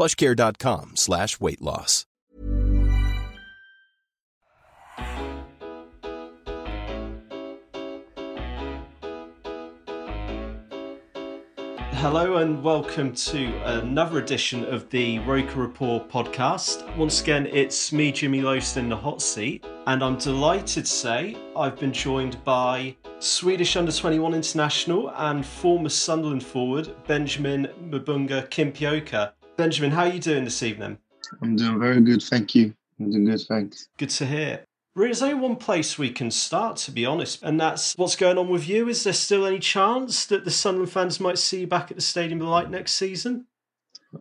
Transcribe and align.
plushcare.com 0.00 0.92
slash 0.96 1.38
weight 1.40 1.60
loss. 1.60 2.06
Hello 12.00 12.38
and 12.38 12.62
welcome 12.62 13.12
to 13.12 13.54
another 13.66 14.20
edition 14.20 14.64
of 14.64 14.88
the 14.88 15.18
Roker 15.18 15.60
Report 15.60 16.08
podcast. 16.08 16.96
Once 16.96 17.20
again, 17.20 17.46
it's 17.52 17.92
me, 17.92 18.10
Jimmy 18.10 18.40
Loast, 18.40 18.78
in 18.78 18.88
the 18.88 18.96
hot 18.96 19.20
seat, 19.20 19.66
and 19.86 20.02
I'm 20.02 20.16
delighted 20.16 20.86
to 20.86 20.90
say 20.90 21.36
I've 21.54 21.78
been 21.78 21.92
joined 21.92 22.42
by 22.42 22.96
Swedish 23.18 23.76
under 23.76 23.92
21 23.92 24.32
international 24.32 25.12
and 25.14 25.44
former 25.44 25.90
Sunderland 25.90 26.42
forward 26.42 26.90
Benjamin 27.06 27.68
Mbunga 27.90 28.48
Kimpioka. 28.48 29.32
Benjamin, 29.60 29.90
how 29.90 30.04
are 30.04 30.08
you 30.08 30.20
doing 30.20 30.44
this 30.44 30.62
evening? 30.62 30.96
I'm 31.42 31.54
doing 31.54 31.78
very 31.78 32.00
good, 32.00 32.22
thank 32.22 32.54
you. 32.54 32.72
I'm 32.98 33.10
doing 33.10 33.26
good, 33.26 33.42
thanks. 33.42 33.88
Good 33.98 34.08
to 34.08 34.24
hear. 34.24 34.64
There's 34.96 35.20
only 35.20 35.34
one 35.34 35.56
place 35.56 35.98
we 35.98 36.08
can 36.08 36.30
start, 36.30 36.78
to 36.78 36.90
be 36.90 37.04
honest, 37.04 37.42
and 37.42 37.60
that's 37.60 37.94
what's 37.98 38.16
going 38.16 38.38
on 38.38 38.48
with 38.48 38.66
you. 38.66 38.88
Is 38.88 39.04
there 39.04 39.12
still 39.12 39.44
any 39.44 39.58
chance 39.58 40.24
that 40.24 40.46
the 40.46 40.50
Sunderland 40.50 40.92
fans 40.92 41.20
might 41.20 41.36
see 41.36 41.60
you 41.60 41.66
back 41.66 41.90
at 41.90 41.98
the 41.98 42.02
Stadium 42.02 42.40
of 42.40 42.48
Light 42.48 42.70
next 42.70 42.92
season? 42.92 43.48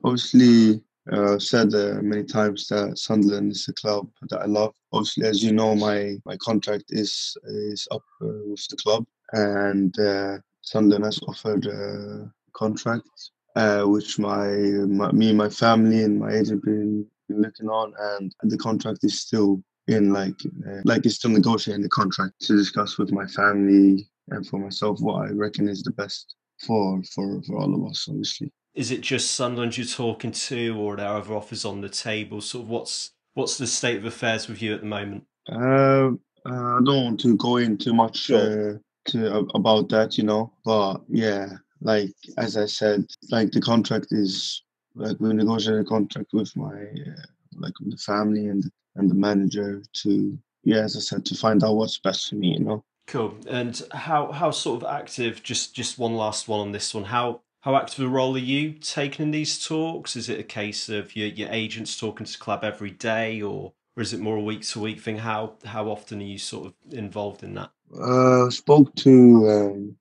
Obviously, 0.03 0.83
uh, 1.09 1.35
I've 1.35 1.41
said 1.41 1.73
uh, 1.73 2.01
many 2.01 2.25
times 2.25 2.67
that 2.67 2.97
Sunderland 2.97 3.53
is 3.53 3.65
a 3.69 3.73
club 3.73 4.09
that 4.29 4.41
I 4.41 4.45
love. 4.45 4.73
Obviously, 4.91 5.25
as 5.25 5.41
you 5.41 5.53
know, 5.53 5.73
my, 5.73 6.17
my 6.25 6.35
contract 6.35 6.83
is 6.89 7.37
is 7.45 7.87
up 7.91 8.03
uh, 8.21 8.27
with 8.45 8.67
the 8.67 8.75
club, 8.75 9.05
and 9.31 9.97
uh, 10.01 10.39
Sunderland 10.63 11.05
has 11.05 11.21
offered 11.29 11.65
a 11.65 12.29
contract, 12.51 13.07
uh, 13.55 13.83
which 13.83 14.19
my, 14.19 14.47
my 14.47 15.11
me, 15.11 15.33
my 15.33 15.49
family, 15.49 16.03
and 16.03 16.19
my 16.19 16.31
agent 16.31 16.63
been, 16.63 17.05
been 17.27 17.41
looking 17.41 17.69
on, 17.69 17.93
and 18.09 18.33
the 18.43 18.57
contract 18.57 18.99
is 19.03 19.19
still 19.19 19.61
in 19.89 20.13
like 20.13 20.35
uh, 20.67 20.81
like 20.85 21.05
it's 21.05 21.15
still 21.15 21.31
negotiating 21.31 21.81
the 21.81 21.89
contract 21.89 22.39
to 22.39 22.55
discuss 22.55 22.97
with 22.97 23.11
my 23.11 23.25
family 23.25 24.07
and 24.29 24.45
for 24.47 24.59
myself 24.59 24.99
what 25.01 25.27
I 25.27 25.31
reckon 25.31 25.67
is 25.67 25.81
the 25.81 25.91
best 25.91 26.35
for 26.65 27.01
for 27.15 27.41
for 27.43 27.57
all 27.57 27.73
of 27.73 27.89
us 27.89 28.07
obviously 28.07 28.51
Is 28.75 28.91
it 28.91 29.01
just 29.01 29.31
Sunderland 29.31 29.77
you're 29.77 29.87
talking 29.87 30.31
to, 30.31 30.77
or 30.77 30.93
are 30.93 30.97
there 30.97 31.07
other 31.07 31.33
offers 31.33 31.65
on 31.65 31.81
the 31.81 31.89
table? 31.89 32.39
Sort 32.41 32.65
of 32.65 32.69
what's 32.69 33.11
what's 33.33 33.57
the 33.57 33.67
state 33.67 33.97
of 33.97 34.05
affairs 34.05 34.47
with 34.47 34.61
you 34.61 34.73
at 34.75 34.81
the 34.81 34.87
moment? 34.87 35.23
uh, 35.51 36.09
uh, 36.45 36.77
I 36.77 36.79
don't 36.85 37.03
want 37.05 37.19
to 37.21 37.35
go 37.37 37.57
in 37.57 37.77
too 37.77 37.93
much 37.93 38.29
uh, 38.29 38.73
to 39.05 39.47
about 39.55 39.89
that 39.89 40.17
you 40.17 40.23
know 40.23 40.53
but 40.63 41.01
yeah 41.09 41.47
like 41.81 42.13
as 42.37 42.57
I 42.57 42.65
said 42.65 43.05
like 43.31 43.51
the 43.51 43.61
contract 43.61 44.07
is 44.11 44.63
like 44.95 45.19
we 45.19 45.33
negotiated 45.33 45.81
a 45.81 45.89
contract 45.89 46.29
with 46.33 46.55
my 46.55 46.73
uh, 46.73 47.25
like 47.55 47.79
with 47.79 47.91
the 47.91 47.97
family 47.97 48.47
and 48.47 48.69
and 48.95 49.09
the 49.09 49.15
manager 49.15 49.81
to 49.93 50.37
yeah 50.63 50.79
as 50.79 50.97
i 50.97 50.99
said 50.99 51.25
to 51.25 51.35
find 51.35 51.63
out 51.63 51.75
what's 51.75 51.99
best 51.99 52.29
for 52.29 52.35
me 52.35 52.57
you 52.57 52.59
know 52.59 52.83
Cool. 53.09 53.35
And 53.49 53.81
how 53.91 54.31
how 54.31 54.51
sort 54.51 54.83
of 54.83 54.87
active? 54.87 55.41
Just 55.41 55.73
just 55.73 55.97
one 55.97 56.15
last 56.15 56.47
one 56.47 56.59
on 56.59 56.73
this 56.73 56.93
one. 56.93 57.05
How 57.05 57.41
how 57.61 57.75
active 57.75 58.05
a 58.05 58.07
role 58.07 58.35
are 58.35 58.37
you 58.37 58.73
taking 58.73 59.23
in 59.23 59.31
these 59.31 59.65
talks? 59.65 60.15
Is 60.15 60.29
it 60.29 60.39
a 60.39 60.43
case 60.43 60.89
of 60.89 61.15
your 61.15 61.27
your 61.27 61.49
agents 61.49 61.99
talking 61.99 62.27
to 62.27 62.31
the 62.31 62.37
club 62.37 62.63
every 62.63 62.91
day, 62.91 63.41
or 63.41 63.73
or 63.97 64.03
is 64.03 64.13
it 64.13 64.19
more 64.19 64.37
a 64.37 64.41
week 64.41 64.61
to 64.67 64.79
week 64.79 64.99
thing? 64.99 65.17
How 65.17 65.53
how 65.65 65.87
often 65.87 66.19
are 66.19 66.23
you 66.23 66.37
sort 66.37 66.67
of 66.67 66.73
involved 66.93 67.41
in 67.41 67.55
that? 67.55 67.71
uh 67.99 68.47
spoke 68.51 68.93
to 68.93 69.49
um, 69.49 69.95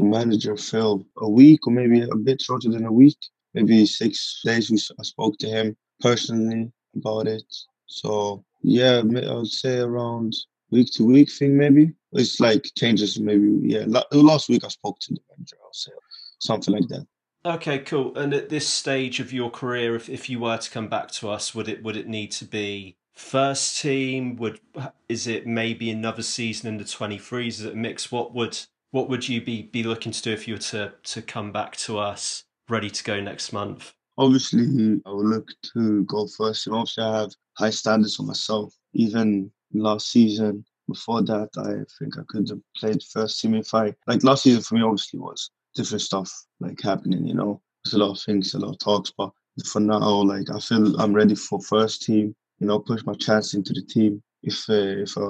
the 0.00 0.06
manager 0.06 0.56
phil 0.56 1.04
a 1.18 1.28
week 1.28 1.66
or 1.66 1.72
maybe 1.72 2.00
a 2.02 2.16
bit 2.16 2.40
shorter 2.40 2.70
than 2.70 2.86
a 2.86 2.92
week 2.92 3.18
maybe 3.54 3.84
six 3.86 4.40
days 4.44 4.70
we, 4.70 4.78
i 4.98 5.02
spoke 5.02 5.36
to 5.38 5.48
him 5.48 5.76
personally 6.00 6.72
about 6.96 7.26
it 7.26 7.44
so 7.86 8.44
yeah 8.62 8.98
i 8.98 9.34
would 9.34 9.46
say 9.46 9.78
around 9.78 10.34
week 10.70 10.88
to 10.92 11.04
week 11.04 11.30
thing 11.30 11.56
maybe 11.56 11.92
it's 12.12 12.40
like 12.40 12.64
changes 12.76 13.20
maybe 13.20 13.60
yeah 13.62 13.84
last 14.12 14.48
week 14.48 14.64
i 14.64 14.68
spoke 14.68 14.98
to 15.00 15.12
the 15.12 15.20
manager 15.30 15.56
i'll 15.62 15.72
say 15.72 15.92
something 16.40 16.74
like 16.74 16.88
that 16.88 17.06
Okay, 17.42 17.78
cool. 17.78 18.14
And 18.18 18.34
at 18.34 18.50
this 18.50 18.68
stage 18.68 19.18
of 19.18 19.32
your 19.32 19.50
career, 19.50 19.96
if, 19.96 20.10
if 20.10 20.28
you 20.28 20.40
were 20.40 20.58
to 20.58 20.70
come 20.70 20.88
back 20.88 21.10
to 21.12 21.30
us, 21.30 21.54
would 21.54 21.70
it 21.70 21.82
would 21.82 21.96
it 21.96 22.06
need 22.06 22.32
to 22.32 22.44
be 22.44 22.98
first 23.14 23.80
team? 23.80 24.36
Would 24.36 24.60
is 25.08 25.26
it 25.26 25.46
maybe 25.46 25.90
another 25.90 26.22
season 26.22 26.68
in 26.68 26.76
the 26.76 26.84
twenty 26.84 27.16
threes? 27.16 27.60
Is 27.60 27.64
it 27.64 27.72
a 27.72 27.76
mix? 27.76 28.12
What 28.12 28.34
would 28.34 28.58
what 28.90 29.08
would 29.08 29.28
you 29.28 29.40
be, 29.40 29.62
be 29.62 29.82
looking 29.82 30.12
to 30.12 30.22
do 30.22 30.32
if 30.32 30.48
you 30.48 30.54
were 30.54 30.60
to 30.60 30.92
to 31.02 31.22
come 31.22 31.52
back 31.52 31.76
to 31.76 31.98
us 31.98 32.44
ready 32.68 32.90
to 32.90 33.04
go 33.04 33.20
next 33.20 33.52
month? 33.52 33.94
obviously 34.20 35.00
I 35.06 35.10
would 35.10 35.26
look 35.26 35.50
to 35.74 36.04
go 36.04 36.26
first 36.26 36.66
and 36.66 36.76
obviously 36.76 37.04
I 37.04 37.20
have 37.20 37.32
high 37.56 37.70
standards 37.70 38.16
for 38.16 38.24
myself. 38.24 38.74
Even 38.92 39.50
last 39.72 40.10
season, 40.10 40.64
before 40.88 41.22
that 41.22 41.48
I 41.56 41.72
think 41.98 42.18
I 42.18 42.22
could 42.28 42.48
have 42.50 42.60
played 42.76 43.02
first 43.02 43.40
team 43.40 43.54
if 43.54 43.72
I 43.74 43.94
like 44.06 44.24
last 44.24 44.42
season 44.42 44.62
for 44.62 44.74
me 44.74 44.82
obviously 44.82 45.20
was 45.20 45.50
different 45.74 46.02
stuff 46.02 46.30
like 46.60 46.80
happening, 46.82 47.26
you 47.26 47.34
know. 47.34 47.62
There's 47.82 47.94
a 47.94 47.98
lot 47.98 48.10
of 48.10 48.22
things, 48.22 48.52
a 48.52 48.58
lot 48.58 48.72
of 48.72 48.78
talks, 48.78 49.12
but 49.16 49.30
for 49.64 49.80
now 49.80 50.22
like 50.22 50.50
I 50.54 50.58
feel 50.58 51.00
I'm 51.00 51.14
ready 51.14 51.34
for 51.34 51.60
first 51.62 52.02
team, 52.02 52.34
you 52.58 52.66
know, 52.66 52.78
push 52.78 53.02
my 53.04 53.14
chance 53.14 53.54
into 53.54 53.72
the 53.72 53.82
team 53.82 54.22
if 54.42 54.68
uh, 54.68 55.00
if 55.06 55.16
I 55.16 55.22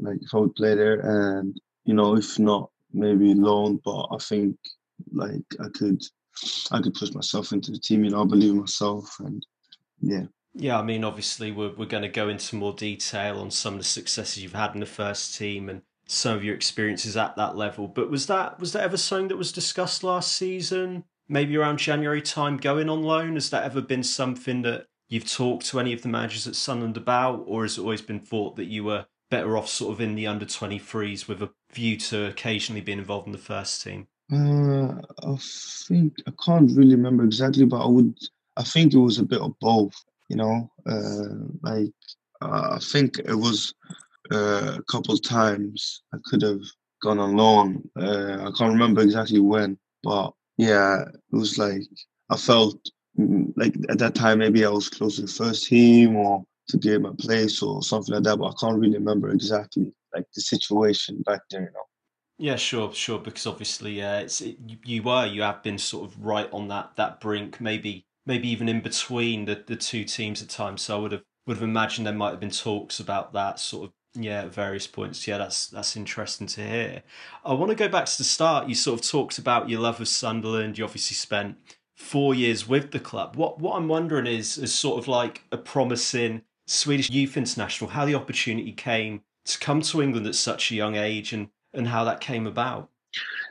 like 0.00 0.18
if 0.20 0.34
I 0.34 0.38
would 0.38 0.56
play 0.56 0.74
there 0.74 0.98
and 1.00 1.56
you 1.84 1.94
know, 1.94 2.16
if 2.16 2.38
not 2.38 2.70
maybe 2.92 3.34
loan, 3.34 3.80
but 3.84 4.08
I 4.10 4.18
think 4.18 4.56
like 5.12 5.44
I 5.60 5.68
could 5.74 6.02
I 6.70 6.80
could 6.80 6.94
push 6.94 7.12
myself 7.12 7.52
into 7.52 7.70
the 7.70 7.78
team. 7.78 8.04
You 8.04 8.10
know, 8.10 8.22
I 8.22 8.26
believe 8.26 8.54
myself, 8.54 9.16
and 9.20 9.44
yeah. 10.00 10.24
Yeah, 10.54 10.78
I 10.78 10.82
mean, 10.82 11.02
obviously, 11.02 11.50
we're, 11.50 11.72
we're 11.74 11.86
going 11.86 12.02
to 12.02 12.10
go 12.10 12.28
into 12.28 12.56
more 12.56 12.74
detail 12.74 13.40
on 13.40 13.50
some 13.50 13.74
of 13.74 13.80
the 13.80 13.84
successes 13.84 14.42
you've 14.42 14.52
had 14.52 14.74
in 14.74 14.80
the 14.80 14.86
first 14.86 15.38
team 15.38 15.70
and 15.70 15.80
some 16.06 16.36
of 16.36 16.44
your 16.44 16.54
experiences 16.54 17.16
at 17.16 17.36
that 17.36 17.56
level. 17.56 17.88
But 17.88 18.10
was 18.10 18.26
that 18.26 18.60
was 18.60 18.72
that 18.72 18.82
ever 18.82 18.98
something 18.98 19.28
that 19.28 19.38
was 19.38 19.52
discussed 19.52 20.04
last 20.04 20.32
season? 20.36 21.04
Maybe 21.28 21.56
around 21.56 21.78
January 21.78 22.20
time, 22.20 22.58
going 22.58 22.90
on 22.90 23.02
loan. 23.02 23.34
Has 23.34 23.48
that 23.50 23.64
ever 23.64 23.80
been 23.80 24.02
something 24.02 24.62
that 24.62 24.86
you've 25.08 25.30
talked 25.30 25.66
to 25.66 25.80
any 25.80 25.92
of 25.92 26.02
the 26.02 26.08
managers 26.08 26.46
at 26.46 26.56
Sunderland 26.56 26.98
about, 26.98 27.44
or 27.46 27.62
has 27.62 27.78
it 27.78 27.82
always 27.82 28.02
been 28.02 28.20
thought 28.20 28.56
that 28.56 28.66
you 28.66 28.84
were 28.84 29.06
better 29.32 29.56
off 29.56 29.66
sort 29.66 29.94
of 29.94 30.00
in 30.02 30.14
the 30.14 30.26
under 30.26 30.44
twenty 30.44 30.78
threes 30.78 31.26
with 31.26 31.42
a 31.42 31.50
view 31.72 31.96
to 31.96 32.26
occasionally 32.26 32.82
being 32.82 32.98
involved 32.98 33.26
in 33.26 33.32
the 33.32 33.38
first 33.38 33.82
team? 33.82 34.06
Uh, 34.30 34.92
I 35.26 35.36
think 35.88 36.12
I 36.26 36.32
can't 36.44 36.70
really 36.76 36.94
remember 36.94 37.24
exactly, 37.24 37.64
but 37.64 37.82
I 37.82 37.88
would. 37.88 38.14
I 38.58 38.62
think 38.62 38.92
it 38.92 38.98
was 38.98 39.18
a 39.18 39.24
bit 39.24 39.40
of 39.40 39.58
both. 39.58 39.94
You 40.28 40.36
know, 40.36 40.70
uh, 40.86 41.34
like 41.62 41.94
uh, 42.42 42.76
I 42.76 42.78
think 42.78 43.18
it 43.20 43.34
was 43.34 43.74
uh, 44.30 44.76
a 44.78 44.82
couple 44.82 45.16
times 45.16 46.02
I 46.14 46.18
could 46.26 46.42
have 46.42 46.60
gone 47.02 47.18
on 47.18 47.34
loan. 47.34 47.82
Uh, 47.98 48.36
I 48.46 48.50
can't 48.56 48.74
remember 48.74 49.00
exactly 49.00 49.40
when, 49.40 49.78
but 50.02 50.32
yeah, 50.58 51.04
it 51.08 51.36
was 51.36 51.56
like 51.56 51.82
I 52.28 52.36
felt 52.36 52.78
mm, 53.18 53.50
like 53.56 53.74
at 53.88 53.98
that 53.98 54.14
time 54.14 54.38
maybe 54.40 54.66
I 54.66 54.68
was 54.68 54.90
close 54.90 55.16
to 55.16 55.22
the 55.22 55.28
first 55.28 55.68
team 55.68 56.16
or 56.16 56.44
to 56.68 56.78
get 56.78 57.00
my 57.02 57.12
place 57.18 57.62
or 57.62 57.82
something 57.82 58.14
like 58.14 58.24
that, 58.24 58.38
but 58.38 58.46
I 58.48 58.54
can't 58.60 58.78
really 58.78 58.94
remember 58.98 59.30
exactly 59.30 59.92
like 60.14 60.26
the 60.34 60.40
situation 60.40 61.22
back 61.22 61.42
there. 61.50 61.62
You 61.62 61.72
know. 61.72 61.84
Yeah, 62.38 62.56
sure, 62.56 62.92
sure. 62.92 63.18
Because 63.18 63.46
obviously, 63.46 64.02
uh, 64.02 64.20
it's 64.20 64.40
it, 64.40 64.58
you- 64.66 64.78
you 64.84 65.02
were 65.02 65.26
you 65.26 65.42
have 65.42 65.62
been 65.62 65.78
sort 65.78 66.08
of 66.10 66.20
right 66.24 66.50
on 66.52 66.68
that 66.68 66.96
that 66.96 67.20
brink. 67.20 67.60
Maybe 67.60 68.06
maybe 68.26 68.48
even 68.48 68.68
in 68.68 68.80
between 68.80 69.44
the, 69.44 69.62
the 69.66 69.76
two 69.76 70.04
teams 70.04 70.42
at 70.42 70.48
times. 70.48 70.82
So 70.82 70.96
I 70.96 71.00
would 71.00 71.12
have 71.12 71.24
would 71.46 71.56
have 71.56 71.62
imagined 71.64 72.06
there 72.06 72.14
might 72.14 72.30
have 72.30 72.40
been 72.40 72.50
talks 72.50 73.00
about 73.00 73.32
that 73.34 73.58
sort 73.60 73.88
of 73.90 74.20
yeah 74.22 74.42
at 74.42 74.54
various 74.54 74.86
points. 74.86 75.26
Yeah, 75.28 75.38
that's 75.38 75.68
that's 75.68 75.96
interesting 75.96 76.46
to 76.48 76.66
hear. 76.66 77.02
I 77.44 77.52
want 77.54 77.70
to 77.70 77.76
go 77.76 77.88
back 77.88 78.06
to 78.06 78.18
the 78.18 78.24
start. 78.24 78.68
You 78.68 78.74
sort 78.74 79.00
of 79.00 79.06
talked 79.06 79.38
about 79.38 79.68
your 79.68 79.80
love 79.80 80.00
of 80.00 80.08
Sunderland. 80.08 80.78
You 80.78 80.84
obviously 80.84 81.14
spent 81.14 81.58
four 81.96 82.34
years 82.34 82.66
with 82.68 82.90
the 82.90 83.00
club. 83.00 83.36
What 83.36 83.60
what 83.60 83.76
I'm 83.76 83.88
wondering 83.88 84.26
is 84.26 84.58
is 84.58 84.74
sort 84.74 84.98
of 84.98 85.06
like 85.08 85.42
a 85.52 85.58
promising 85.58 86.42
Swedish 86.72 87.10
youth 87.10 87.36
international, 87.36 87.90
how 87.90 88.04
the 88.04 88.14
opportunity 88.14 88.72
came 88.72 89.22
to 89.44 89.58
come 89.58 89.82
to 89.82 90.02
England 90.02 90.26
at 90.26 90.34
such 90.34 90.70
a 90.70 90.74
young 90.74 90.96
age 90.96 91.32
and 91.32 91.48
and 91.74 91.88
how 91.88 92.04
that 92.04 92.20
came 92.20 92.46
about. 92.46 92.90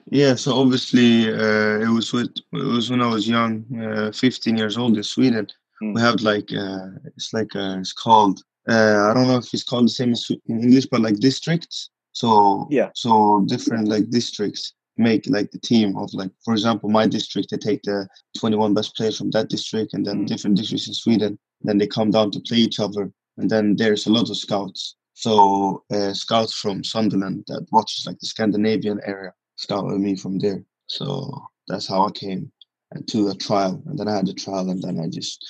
Yeah, 0.09 0.35
so 0.35 0.56
obviously 0.56 1.29
uh, 1.29 1.79
it 1.79 1.89
was 1.89 2.12
with 2.13 2.35
it 2.53 2.65
was 2.77 2.89
when 2.89 3.01
I 3.01 3.07
was 3.07 3.27
young, 3.27 3.65
uh, 3.79 4.12
15 4.12 4.57
years 4.57 4.77
old 4.77 4.97
in 4.97 5.03
Sweden. 5.03 5.47
Mm. 5.81 5.95
We 5.95 6.01
have 6.01 6.21
like 6.21 6.51
uh, 6.51 6.88
it's 7.15 7.33
like 7.33 7.56
uh, 7.56 7.77
it's 7.79 7.94
called 7.94 8.41
uh, 8.69 9.09
I 9.09 9.13
don't 9.13 9.27
know 9.27 9.38
if 9.38 9.53
it's 9.53 9.63
called 9.63 9.85
the 9.85 9.89
same 9.89 10.13
in 10.47 10.63
English, 10.63 10.88
but 10.88 11.01
like 11.01 11.18
districts. 11.19 11.89
So 12.13 12.68
yeah, 12.71 12.89
so 12.95 13.45
different 13.47 13.88
like 13.88 14.09
districts 14.09 14.73
make 14.97 15.25
like 15.27 15.51
the 15.51 15.59
team 15.59 15.95
of 15.97 16.13
like 16.13 16.31
for 16.44 16.53
example 16.53 16.89
my 16.89 17.07
district 17.07 17.50
they 17.50 17.57
take 17.57 17.81
the 17.83 18.07
21 18.38 18.73
best 18.73 18.95
players 18.95 19.18
from 19.18 19.31
that 19.31 19.50
district 19.50 19.94
and 19.94 20.06
then 20.06 20.25
mm. 20.25 20.27
different 20.27 20.57
districts 20.57 20.88
in 20.88 20.94
Sweden. 20.94 21.39
Then 21.63 21.77
they 21.77 21.87
come 21.87 22.11
down 22.11 22.31
to 22.31 22.39
play 22.39 22.57
each 22.57 22.79
other, 22.79 23.11
and 23.37 23.49
then 23.49 23.75
there's 23.75 24.07
a 24.07 24.11
lot 24.11 24.29
of 24.29 24.37
scouts. 24.37 24.95
So 25.13 25.83
uh, 25.93 26.13
scouts 26.13 26.53
from 26.53 26.83
Sunderland 26.83 27.43
that 27.47 27.67
watches 27.71 28.05
like 28.07 28.19
the 28.19 28.27
Scandinavian 28.27 28.99
area 29.05 29.33
scouted 29.57 29.99
me 29.99 30.15
from 30.15 30.39
there. 30.39 30.63
So 30.87 31.31
that's 31.67 31.87
how 31.87 32.07
I 32.07 32.11
came 32.11 32.51
to 33.07 33.29
a 33.29 33.35
trial, 33.35 33.81
and 33.85 33.97
then 33.97 34.07
I 34.07 34.15
had 34.15 34.29
a 34.29 34.33
trial, 34.33 34.69
and 34.69 34.81
then 34.81 34.99
I 34.99 35.07
just 35.07 35.45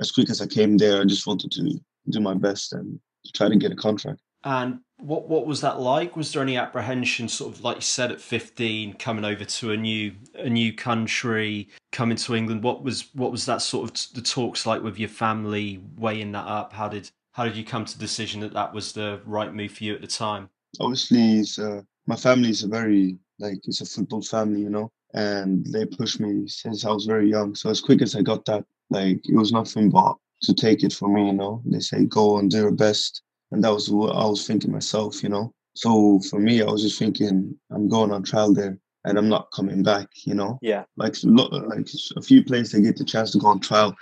as 0.00 0.10
quick 0.10 0.30
as 0.30 0.40
I 0.40 0.46
came 0.46 0.76
there, 0.76 1.00
I 1.00 1.04
just 1.04 1.26
wanted 1.26 1.52
to 1.52 1.80
do 2.10 2.20
my 2.20 2.34
best 2.34 2.72
and 2.72 2.98
try 3.34 3.48
to 3.48 3.56
get 3.56 3.72
a 3.72 3.76
contract. 3.76 4.20
And 4.44 4.80
what 4.98 5.28
what 5.28 5.46
was 5.46 5.62
that 5.62 5.80
like? 5.80 6.16
Was 6.16 6.32
there 6.32 6.42
any 6.42 6.56
apprehension, 6.56 7.28
sort 7.28 7.54
of 7.54 7.64
like 7.64 7.76
you 7.76 7.82
said 7.82 8.12
at 8.12 8.20
fifteen, 8.20 8.92
coming 8.94 9.24
over 9.24 9.44
to 9.44 9.72
a 9.72 9.76
new 9.76 10.12
a 10.34 10.50
new 10.50 10.72
country, 10.72 11.68
coming 11.94 12.16
to 12.16 12.34
England? 12.34 12.62
What 12.62 12.82
was 12.82 13.08
what 13.14 13.32
was 13.32 13.46
that 13.46 13.62
sort 13.62 13.88
of 13.88 14.14
the 14.14 14.20
talks 14.20 14.66
like 14.66 14.82
with 14.82 14.98
your 14.98 15.08
family, 15.08 15.80
weighing 15.96 16.32
that 16.32 16.46
up? 16.46 16.72
How 16.74 16.88
did 16.88 17.10
how 17.32 17.44
did 17.44 17.56
you 17.56 17.64
come 17.64 17.86
to 17.86 17.94
the 17.96 18.04
decision 18.04 18.40
that 18.40 18.52
that 18.52 18.74
was 18.74 18.92
the 18.92 19.20
right 19.24 19.54
move 19.54 19.72
for 19.72 19.84
you 19.84 19.94
at 19.94 20.02
the 20.02 20.06
time? 20.06 20.50
Obviously, 20.80 21.42
uh, 21.64 21.80
my 22.06 22.16
family 22.16 22.50
is 22.50 22.64
a 22.64 22.68
very 22.68 23.16
like 23.38 23.58
it's 23.64 23.80
a 23.80 23.86
football 23.86 24.22
family, 24.22 24.60
you 24.60 24.70
know, 24.70 24.90
and 25.14 25.64
they 25.72 25.86
pushed 25.86 26.20
me 26.20 26.46
since 26.48 26.84
I 26.84 26.90
was 26.90 27.06
very 27.06 27.30
young. 27.30 27.54
So 27.54 27.70
as 27.70 27.80
quick 27.80 28.02
as 28.02 28.14
I 28.14 28.22
got 28.22 28.44
that, 28.46 28.64
like 28.90 29.26
it 29.28 29.36
was 29.36 29.52
nothing 29.52 29.88
but 29.88 30.16
to 30.42 30.52
take 30.52 30.82
it 30.82 30.92
for 30.92 31.08
me, 31.08 31.28
you 31.28 31.32
know. 31.32 31.62
They 31.64 31.80
say 31.80 32.04
go 32.04 32.38
and 32.38 32.50
do 32.50 32.58
your 32.58 32.72
best, 32.72 33.22
and 33.52 33.62
that 33.64 33.72
was 33.72 33.88
what 33.88 34.16
I 34.16 34.26
was 34.26 34.46
thinking 34.46 34.72
myself, 34.72 35.22
you 35.22 35.28
know. 35.28 35.54
So 35.76 36.20
for 36.30 36.38
me, 36.38 36.60
I 36.60 36.66
was 36.66 36.82
just 36.82 36.98
thinking 36.98 37.56
I'm 37.70 37.88
going 37.88 38.12
on 38.12 38.22
trial 38.22 38.52
there, 38.52 38.78
and 39.04 39.18
I'm 39.18 39.28
not 39.28 39.50
coming 39.52 39.82
back, 39.82 40.08
you 40.24 40.34
know. 40.34 40.58
Yeah. 40.62 40.84
Like 40.96 41.16
like 41.24 41.88
a 42.16 42.22
few 42.22 42.44
players, 42.44 42.72
they 42.72 42.80
get 42.80 42.96
the 42.96 43.04
chance 43.04 43.30
to 43.32 43.38
go 43.38 43.48
on 43.48 43.60
trial. 43.60 43.94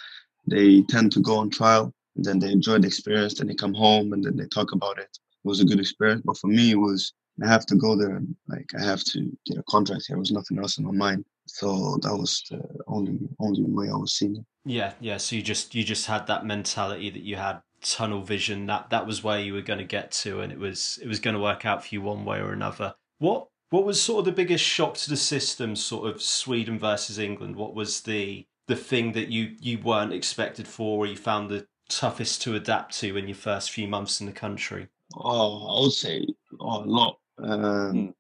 They 0.47 0.83
tend 0.83 1.13
to 1.13 1.21
go 1.21 1.37
on 1.37 1.51
trial, 1.51 1.93
and 2.17 2.25
then 2.25 2.39
they 2.39 2.51
enjoy 2.51 2.79
the 2.79 2.87
experience. 2.87 3.35
Then 3.35 3.49
they 3.49 3.55
come 3.55 3.75
home, 3.75 4.13
and 4.13 4.25
then 4.25 4.37
they 4.37 4.47
talk 4.47 4.73
about 4.73 4.99
it. 4.99 5.11
It 5.45 5.49
was 5.49 5.61
a 5.61 5.65
good 5.65 5.81
experience, 5.81 6.23
but 6.25 6.39
for 6.39 6.49
me, 6.49 6.73
it 6.73 6.77
was 6.77 7.13
I 7.43 7.49
have 7.49 7.67
to 7.67 7.77
go 7.77 7.97
there 7.97 8.17
and 8.17 8.35
like 8.49 8.71
I 8.79 8.85
have 8.85 9.03
to 9.05 9.31
get 9.47 9.59
a 9.59 9.63
contract. 9.65 10.05
Here. 10.07 10.15
There 10.15 10.21
was 10.21 10.33
nothing 10.33 10.59
else 10.59 10.79
in 10.79 10.85
my 10.85 10.93
mind. 10.93 11.25
So 11.47 11.99
that 12.03 12.17
was 12.17 12.45
the 12.51 12.63
only 12.87 13.19
only 13.41 13.63
way 13.63 13.89
I 13.89 13.97
was 13.97 14.13
seeing 14.13 14.37
it. 14.37 14.45
Yeah, 14.65 14.93
yeah. 15.01 15.17
So 15.17 15.37
you 15.37 15.43
just 15.43 15.75
you 15.75 15.83
just 15.83 16.07
had 16.07 16.27
that 16.27 16.47
mentality 16.47 17.11
that 17.11 17.23
you 17.23 17.37
had 17.37 17.61
tunnel 17.81 18.23
vision. 18.23 18.67
That 18.67 18.91
that 18.91 19.07
was 19.07 19.25
where 19.25 19.41
you 19.41 19.55
were 19.55 19.63
going 19.63 19.79
to 19.79 19.85
get 19.85 20.13
to, 20.13 20.41
and 20.41 20.53
it 20.53 20.59
was 20.59 20.99
it 21.03 21.09
was 21.09 21.21
going 21.21 21.35
to 21.35 21.43
work 21.43 21.67
out 21.67 21.85
for 21.85 21.95
you 21.95 22.03
one 22.03 22.25
way 22.25 22.39
or 22.39 22.53
another. 22.53 22.95
What 23.19 23.49
what 23.73 23.85
was 23.85 24.01
sort 24.01 24.21
of 24.21 24.25
the 24.27 24.33
biggest 24.33 24.63
shock 24.63 24.95
to 24.99 25.11
the 25.11 25.17
system? 25.17 25.75
Sort 25.75 26.09
of 26.09 26.21
Sweden 26.21 26.79
versus 26.79 27.19
England. 27.19 27.57
What 27.57 27.75
was 27.75 28.03
the 28.03 28.47
the 28.69 28.77
thing 28.77 29.13
that 29.13 29.29
you 29.29 29.57
you 29.61 29.79
weren't 29.79 30.13
expected 30.13 30.69
for, 30.69 30.99
or 30.99 31.07
you 31.07 31.17
found 31.17 31.49
the 31.49 31.67
toughest 31.89 32.43
to 32.43 32.55
adapt 32.55 32.99
to 33.01 33.17
in 33.17 33.29
your 33.29 33.35
first 33.35 33.71
few 33.71 33.89
months 33.89 34.21
in 34.21 34.27
the 34.27 34.33
country? 34.33 34.89
Oh, 35.17 35.79
I 35.79 35.81
would 35.83 35.93
say 35.93 36.27
oh, 36.61 36.85
a 36.85 36.87
lot. 36.87 37.19
Um, 37.39 37.95
mm 37.95 38.15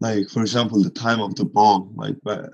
like 0.00 0.28
for 0.28 0.42
example 0.42 0.82
the 0.82 0.90
time 0.90 1.20
of 1.20 1.34
the 1.36 1.44
ball 1.44 1.90
like 1.94 2.16
uh, 2.26 2.48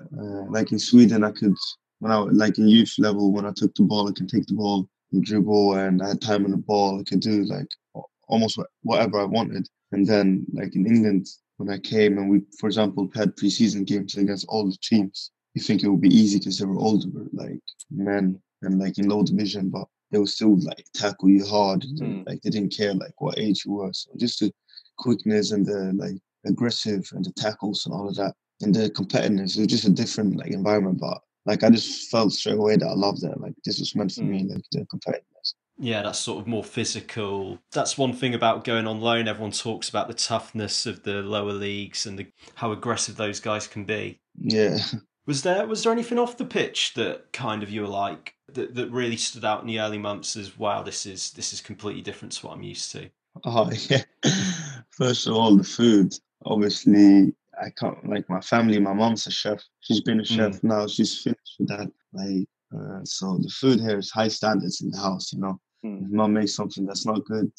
like 0.49 0.71
in 0.71 0.79
sweden 0.79 1.23
i 1.23 1.31
could 1.31 1.55
when 1.99 2.11
i 2.11 2.17
like 2.17 2.57
in 2.57 2.67
youth 2.67 2.95
level 2.97 3.31
when 3.31 3.45
i 3.45 3.51
took 3.55 3.73
the 3.75 3.83
ball 3.83 4.07
i 4.07 4.11
can 4.13 4.27
take 4.27 4.45
the 4.45 4.53
ball 4.53 4.87
and 5.11 5.23
dribble 5.23 5.73
and 5.75 6.01
i 6.01 6.07
had 6.09 6.21
time 6.21 6.45
on 6.45 6.51
the 6.51 6.57
ball 6.57 6.99
i 6.99 7.03
could 7.03 7.19
do 7.19 7.43
like 7.43 7.67
almost 8.27 8.57
whatever 8.83 9.19
i 9.19 9.25
wanted 9.25 9.67
and 9.91 10.07
then 10.07 10.45
like 10.53 10.75
in 10.75 10.87
england 10.87 11.27
when 11.57 11.69
i 11.69 11.77
came 11.77 12.17
and 12.17 12.29
we 12.29 12.41
for 12.59 12.67
example 12.67 13.09
had 13.13 13.35
preseason 13.35 13.85
games 13.85 14.15
against 14.15 14.45
all 14.49 14.65
the 14.65 14.77
teams 14.81 15.31
you 15.53 15.61
think 15.61 15.83
it 15.83 15.89
would 15.89 16.01
be 16.01 16.15
easy 16.15 16.39
because 16.39 16.57
they 16.57 16.65
were 16.65 16.79
older 16.79 17.07
like 17.33 17.61
men 17.91 18.39
and 18.61 18.79
like 18.79 18.97
in 18.97 19.07
low 19.07 19.23
division 19.23 19.69
but 19.69 19.87
they 20.11 20.19
would 20.19 20.29
still 20.29 20.57
like 20.61 20.85
tackle 20.93 21.29
you 21.29 21.45
hard 21.45 21.81
mm. 21.81 22.25
like 22.27 22.41
they 22.41 22.49
didn't 22.49 22.75
care 22.75 22.93
like 22.93 23.19
what 23.19 23.37
age 23.37 23.63
you 23.65 23.73
were 23.73 23.93
so 23.93 24.11
just 24.17 24.39
the 24.39 24.51
quickness 24.97 25.51
and 25.51 25.65
the 25.65 25.91
like 25.95 26.19
aggressive 26.45 27.07
and 27.13 27.25
the 27.25 27.31
tackles 27.33 27.85
and 27.85 27.93
all 27.93 28.07
of 28.07 28.15
that 28.15 28.33
and 28.61 28.73
the 28.73 28.89
competitiveness. 28.89 29.57
It 29.57 29.61
was 29.61 29.67
just 29.67 29.87
a 29.87 29.91
different 29.91 30.35
like 30.35 30.51
environment, 30.51 30.99
but 30.99 31.19
like 31.45 31.63
I 31.63 31.69
just 31.69 32.09
felt 32.09 32.33
straight 32.33 32.57
away 32.57 32.77
that 32.77 32.87
I 32.87 32.93
loved 32.93 33.23
it. 33.23 33.39
Like 33.39 33.53
this 33.65 33.79
was 33.79 33.95
meant 33.95 34.13
for 34.13 34.21
mm. 34.21 34.29
me, 34.29 34.43
like 34.43 34.63
the 34.71 34.85
competitiveness. 34.85 35.53
Yeah, 35.77 36.03
that's 36.03 36.19
sort 36.19 36.39
of 36.39 36.47
more 36.47 36.63
physical. 36.63 37.59
That's 37.71 37.97
one 37.97 38.13
thing 38.13 38.35
about 38.35 38.63
going 38.63 38.87
on 38.87 39.01
loan. 39.01 39.27
Everyone 39.27 39.51
talks 39.51 39.89
about 39.89 40.07
the 40.07 40.13
toughness 40.13 40.85
of 40.85 41.03
the 41.03 41.21
lower 41.21 41.51
leagues 41.51 42.05
and 42.05 42.19
the, 42.19 42.27
how 42.55 42.71
aggressive 42.71 43.15
those 43.15 43.39
guys 43.39 43.67
can 43.67 43.83
be. 43.83 44.19
Yeah. 44.37 44.77
Was 45.25 45.41
there 45.41 45.65
was 45.65 45.83
there 45.83 45.93
anything 45.93 46.19
off 46.19 46.37
the 46.37 46.45
pitch 46.45 46.93
that 46.95 47.31
kind 47.31 47.63
of 47.63 47.69
you 47.69 47.81
were 47.81 47.87
like 47.87 48.35
that, 48.51 48.75
that 48.75 48.91
really 48.91 49.15
stood 49.15 49.45
out 49.45 49.61
in 49.61 49.67
the 49.67 49.79
early 49.79 49.97
months 49.97 50.35
as 50.35 50.57
wow, 50.57 50.83
this 50.83 51.05
is 51.05 51.31
this 51.31 51.53
is 51.53 51.61
completely 51.61 52.01
different 52.01 52.33
to 52.33 52.45
what 52.45 52.55
I'm 52.55 52.63
used 52.63 52.91
to? 52.91 53.09
Oh 53.45 53.71
yeah. 53.89 54.03
First 54.91 55.27
of 55.27 55.35
all, 55.35 55.55
the 55.55 55.63
food 55.63 56.13
obviously 56.45 57.33
I 57.61 57.69
can't 57.69 58.07
like 58.07 58.29
my 58.29 58.41
family. 58.41 58.79
My 58.79 58.93
mom's 58.93 59.27
a 59.27 59.31
chef. 59.31 59.63
She's 59.79 60.01
been 60.01 60.19
a 60.19 60.25
chef 60.25 60.53
mm. 60.55 60.63
now. 60.63 60.87
She's 60.87 61.21
finished 61.21 61.55
with 61.59 61.69
that. 61.69 61.91
Like 62.11 62.47
uh, 62.75 63.03
so, 63.03 63.37
the 63.37 63.49
food 63.49 63.79
here 63.79 63.99
is 63.99 64.11
high 64.11 64.27
standards 64.27 64.81
in 64.81 64.89
the 64.89 64.97
house. 64.97 65.31
You 65.31 65.39
know, 65.39 65.59
mm. 65.83 66.03
if 66.03 66.11
mom 66.11 66.33
makes 66.33 66.55
something 66.55 66.85
that's 66.85 67.05
not 67.05 67.25
good, 67.25 67.51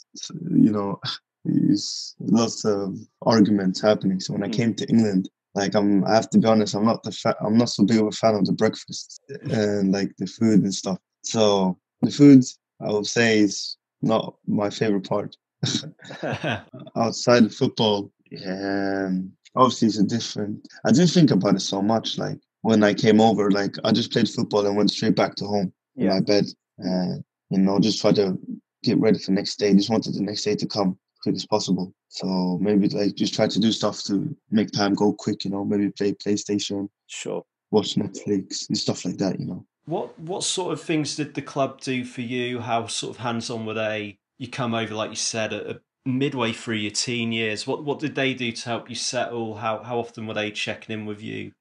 you 0.50 0.70
know, 0.70 1.00
there's 1.44 2.14
lots 2.20 2.64
of 2.64 2.96
arguments 3.22 3.80
happening. 3.80 4.20
So 4.20 4.32
when 4.32 4.42
mm. 4.42 4.46
I 4.46 4.56
came 4.56 4.74
to 4.74 4.86
England, 4.88 5.28
like 5.54 5.74
I'm, 5.74 6.04
I 6.04 6.14
have 6.14 6.30
to 6.30 6.38
be 6.38 6.48
honest, 6.48 6.74
I'm 6.74 6.84
not 6.84 7.02
the 7.02 7.12
fa- 7.12 7.36
I'm 7.44 7.56
not 7.56 7.68
so 7.68 7.84
big 7.84 8.00
of 8.00 8.06
a 8.06 8.12
fan 8.12 8.34
of 8.34 8.46
the 8.46 8.52
breakfast 8.52 9.20
and 9.28 9.92
like 9.92 10.12
the 10.18 10.26
food 10.26 10.62
and 10.62 10.74
stuff. 10.74 10.98
So 11.22 11.78
the 12.02 12.10
food, 12.10 12.44
I 12.80 12.90
would 12.90 13.06
say, 13.06 13.38
is 13.38 13.76
not 14.02 14.36
my 14.46 14.70
favorite 14.70 15.08
part. 15.08 15.36
Outside 16.96 17.44
of 17.44 17.54
football, 17.54 18.10
yeah, 18.30 19.10
obviously 19.54 19.88
it's 19.88 19.98
a 19.98 20.04
different. 20.04 20.66
I 20.84 20.90
didn't 20.90 21.10
think 21.10 21.30
about 21.30 21.54
it 21.54 21.60
so 21.60 21.80
much. 21.80 22.18
Like 22.18 22.38
when 22.62 22.82
I 22.82 22.92
came 22.94 23.20
over, 23.20 23.50
like 23.50 23.76
I 23.84 23.92
just 23.92 24.12
played 24.12 24.28
football 24.28 24.66
and 24.66 24.76
went 24.76 24.90
straight 24.90 25.16
back 25.16 25.36
to 25.36 25.46
home 25.46 25.72
yeah. 25.94 26.04
in 26.04 26.08
my 26.10 26.20
bed. 26.20 26.44
Uh, 26.84 27.22
you 27.54 27.62
know, 27.62 27.78
just 27.78 28.00
try 28.00 28.12
to 28.12 28.38
get 28.82 28.98
ready 28.98 29.18
for 29.18 29.26
the 29.26 29.32
next 29.32 29.56
day. 29.56 29.72
Just 29.74 29.90
wanted 29.90 30.14
the 30.14 30.22
next 30.22 30.42
day 30.42 30.54
to 30.56 30.66
come 30.66 30.90
as 30.90 31.20
quick 31.22 31.34
as 31.34 31.46
possible. 31.46 31.92
So 32.08 32.58
maybe 32.60 32.88
like 32.88 33.14
just 33.14 33.34
try 33.34 33.48
to 33.48 33.60
do 33.60 33.72
stuff 33.72 34.02
to 34.04 34.36
make 34.50 34.70
time 34.72 34.94
go 34.94 35.12
quick. 35.12 35.44
You 35.44 35.50
know, 35.50 35.64
maybe 35.64 35.90
play 35.90 36.12
PlayStation. 36.12 36.88
Sure. 37.06 37.44
Watch 37.70 37.94
Netflix 37.94 38.68
and 38.68 38.78
stuff 38.78 39.04
like 39.04 39.18
that. 39.18 39.38
You 39.40 39.46
know. 39.46 39.66
What 39.86 40.18
what 40.18 40.44
sort 40.44 40.72
of 40.72 40.80
things 40.80 41.16
did 41.16 41.34
the 41.34 41.42
club 41.42 41.80
do 41.80 42.04
for 42.04 42.22
you? 42.22 42.60
How 42.60 42.86
sort 42.86 43.16
of 43.16 43.22
hands 43.22 43.50
on 43.50 43.66
were 43.66 43.74
they? 43.74 44.18
You 44.38 44.48
come 44.48 44.74
over, 44.74 44.94
like 44.94 45.10
you 45.10 45.16
said, 45.16 45.52
at 45.52 45.80
midway 46.04 46.52
through 46.52 46.76
your 46.76 46.90
teen 46.90 47.32
years. 47.32 47.66
What 47.66 47.84
what 47.84 47.98
did 47.98 48.14
they 48.14 48.34
do 48.34 48.52
to 48.52 48.64
help 48.64 48.88
you 48.88 48.96
settle? 48.96 49.56
How 49.56 49.82
how 49.82 49.98
often 49.98 50.26
were 50.26 50.34
they 50.34 50.50
checking 50.50 50.98
in 50.98 51.06
with 51.06 51.22
you? 51.22 51.52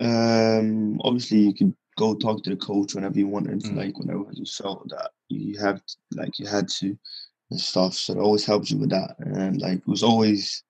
Um, 0.00 1.00
obviously, 1.04 1.38
you 1.38 1.54
could 1.54 1.74
go 1.96 2.14
talk 2.14 2.42
to 2.44 2.50
the 2.50 2.56
coach 2.56 2.94
whenever 2.94 3.18
you 3.18 3.28
wanted, 3.28 3.62
mm. 3.62 3.76
like 3.76 3.98
whenever 3.98 4.26
you 4.32 4.44
felt 4.44 4.88
that 4.90 5.10
you 5.28 5.58
have 5.58 5.80
like 6.12 6.38
you 6.38 6.46
had 6.46 6.68
to 6.68 6.96
and 7.50 7.60
stuff. 7.60 7.94
So 7.94 8.14
it 8.14 8.18
always 8.18 8.44
helps 8.44 8.70
you 8.70 8.78
with 8.78 8.90
that. 8.90 9.16
And 9.18 9.60
like 9.60 9.78
it 9.78 9.88
was 9.88 10.02
always 10.02 10.62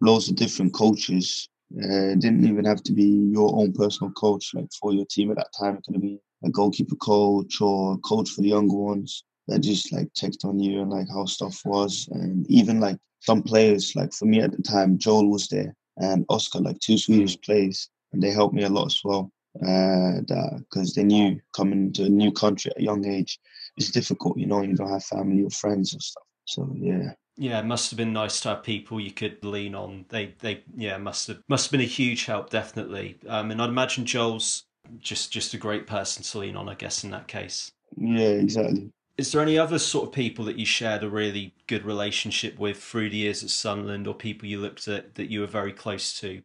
loads 0.00 0.28
of 0.28 0.36
different 0.36 0.74
coaches. 0.74 1.48
Uh, 1.74 2.12
it 2.12 2.20
didn't 2.20 2.44
even 2.44 2.64
have 2.64 2.82
to 2.82 2.92
be 2.92 3.30
your 3.32 3.58
own 3.58 3.72
personal 3.72 4.12
coach. 4.12 4.52
Like 4.54 4.68
for 4.80 4.92
your 4.92 5.06
team 5.06 5.30
at 5.30 5.36
that 5.36 5.52
time, 5.58 5.76
it 5.76 5.84
could 5.84 6.00
be 6.00 6.20
a 6.44 6.50
goalkeeper 6.50 6.96
coach 6.96 7.60
or 7.60 7.94
a 7.94 7.98
coach 7.98 8.30
for 8.30 8.42
the 8.42 8.48
younger 8.48 8.76
ones 8.76 9.24
that 9.48 9.60
just 9.60 9.92
like 9.92 10.08
checked 10.14 10.44
on 10.44 10.58
you 10.58 10.80
and 10.80 10.90
like 10.90 11.08
how 11.08 11.24
stuff 11.24 11.60
was 11.64 12.08
and 12.12 12.46
even 12.48 12.80
like 12.80 12.96
some 13.20 13.42
players 13.42 13.94
like 13.96 14.12
for 14.12 14.26
me 14.26 14.40
at 14.40 14.52
the 14.52 14.62
time 14.62 14.98
joel 14.98 15.28
was 15.30 15.48
there 15.48 15.74
and 15.98 16.24
oscar 16.28 16.60
like 16.60 16.78
two 16.80 16.96
swedish 16.96 17.36
mm. 17.36 17.44
players 17.44 17.90
and 18.12 18.22
they 18.22 18.30
helped 18.30 18.54
me 18.54 18.62
a 18.62 18.68
lot 18.68 18.86
as 18.86 19.00
well 19.04 19.30
uh, 19.56 20.20
because 20.70 20.94
they 20.94 21.04
knew 21.04 21.40
coming 21.54 21.92
to 21.92 22.04
a 22.04 22.08
new 22.08 22.32
country 22.32 22.70
at 22.70 22.80
a 22.80 22.84
young 22.84 23.06
age 23.06 23.38
is 23.76 23.90
difficult. 23.90 24.38
You 24.38 24.46
know, 24.46 24.62
you 24.62 24.74
don't 24.74 24.90
have 24.90 25.04
family 25.04 25.42
or 25.42 25.50
friends 25.50 25.94
or 25.94 26.00
stuff. 26.00 26.24
So 26.46 26.70
yeah. 26.74 27.12
Yeah, 27.36 27.60
it 27.60 27.64
must 27.66 27.90
have 27.90 27.96
been 27.96 28.12
nice 28.12 28.40
to 28.40 28.50
have 28.50 28.62
people 28.62 29.00
you 29.00 29.10
could 29.10 29.42
lean 29.42 29.74
on. 29.74 30.04
They, 30.10 30.34
they, 30.40 30.64
yeah, 30.76 30.98
must 30.98 31.28
have 31.28 31.38
must 31.48 31.66
have 31.66 31.72
been 31.72 31.80
a 31.80 31.84
huge 31.84 32.26
help, 32.26 32.50
definitely. 32.50 33.18
Um, 33.26 33.50
and 33.50 33.60
I'd 33.60 33.70
imagine 33.70 34.04
Joel's 34.04 34.64
just 34.98 35.32
just 35.32 35.54
a 35.54 35.58
great 35.58 35.86
person 35.86 36.22
to 36.22 36.38
lean 36.38 36.56
on, 36.56 36.68
I 36.68 36.74
guess, 36.74 37.04
in 37.04 37.10
that 37.10 37.28
case. 37.28 37.72
Yeah, 37.96 38.28
exactly. 38.28 38.90
Is 39.16 39.32
there 39.32 39.42
any 39.42 39.58
other 39.58 39.78
sort 39.78 40.08
of 40.08 40.14
people 40.14 40.44
that 40.46 40.58
you 40.58 40.66
shared 40.66 41.04
a 41.04 41.10
really 41.10 41.54
good 41.66 41.84
relationship 41.84 42.58
with 42.58 42.82
through 42.82 43.10
the 43.10 43.18
years 43.18 43.42
at 43.42 43.50
Sunderland, 43.50 44.06
or 44.06 44.14
people 44.14 44.48
you 44.48 44.58
looked 44.58 44.88
at 44.88 45.14
that 45.14 45.30
you 45.30 45.40
were 45.40 45.46
very 45.46 45.72
close 45.72 46.18
to? 46.20 46.42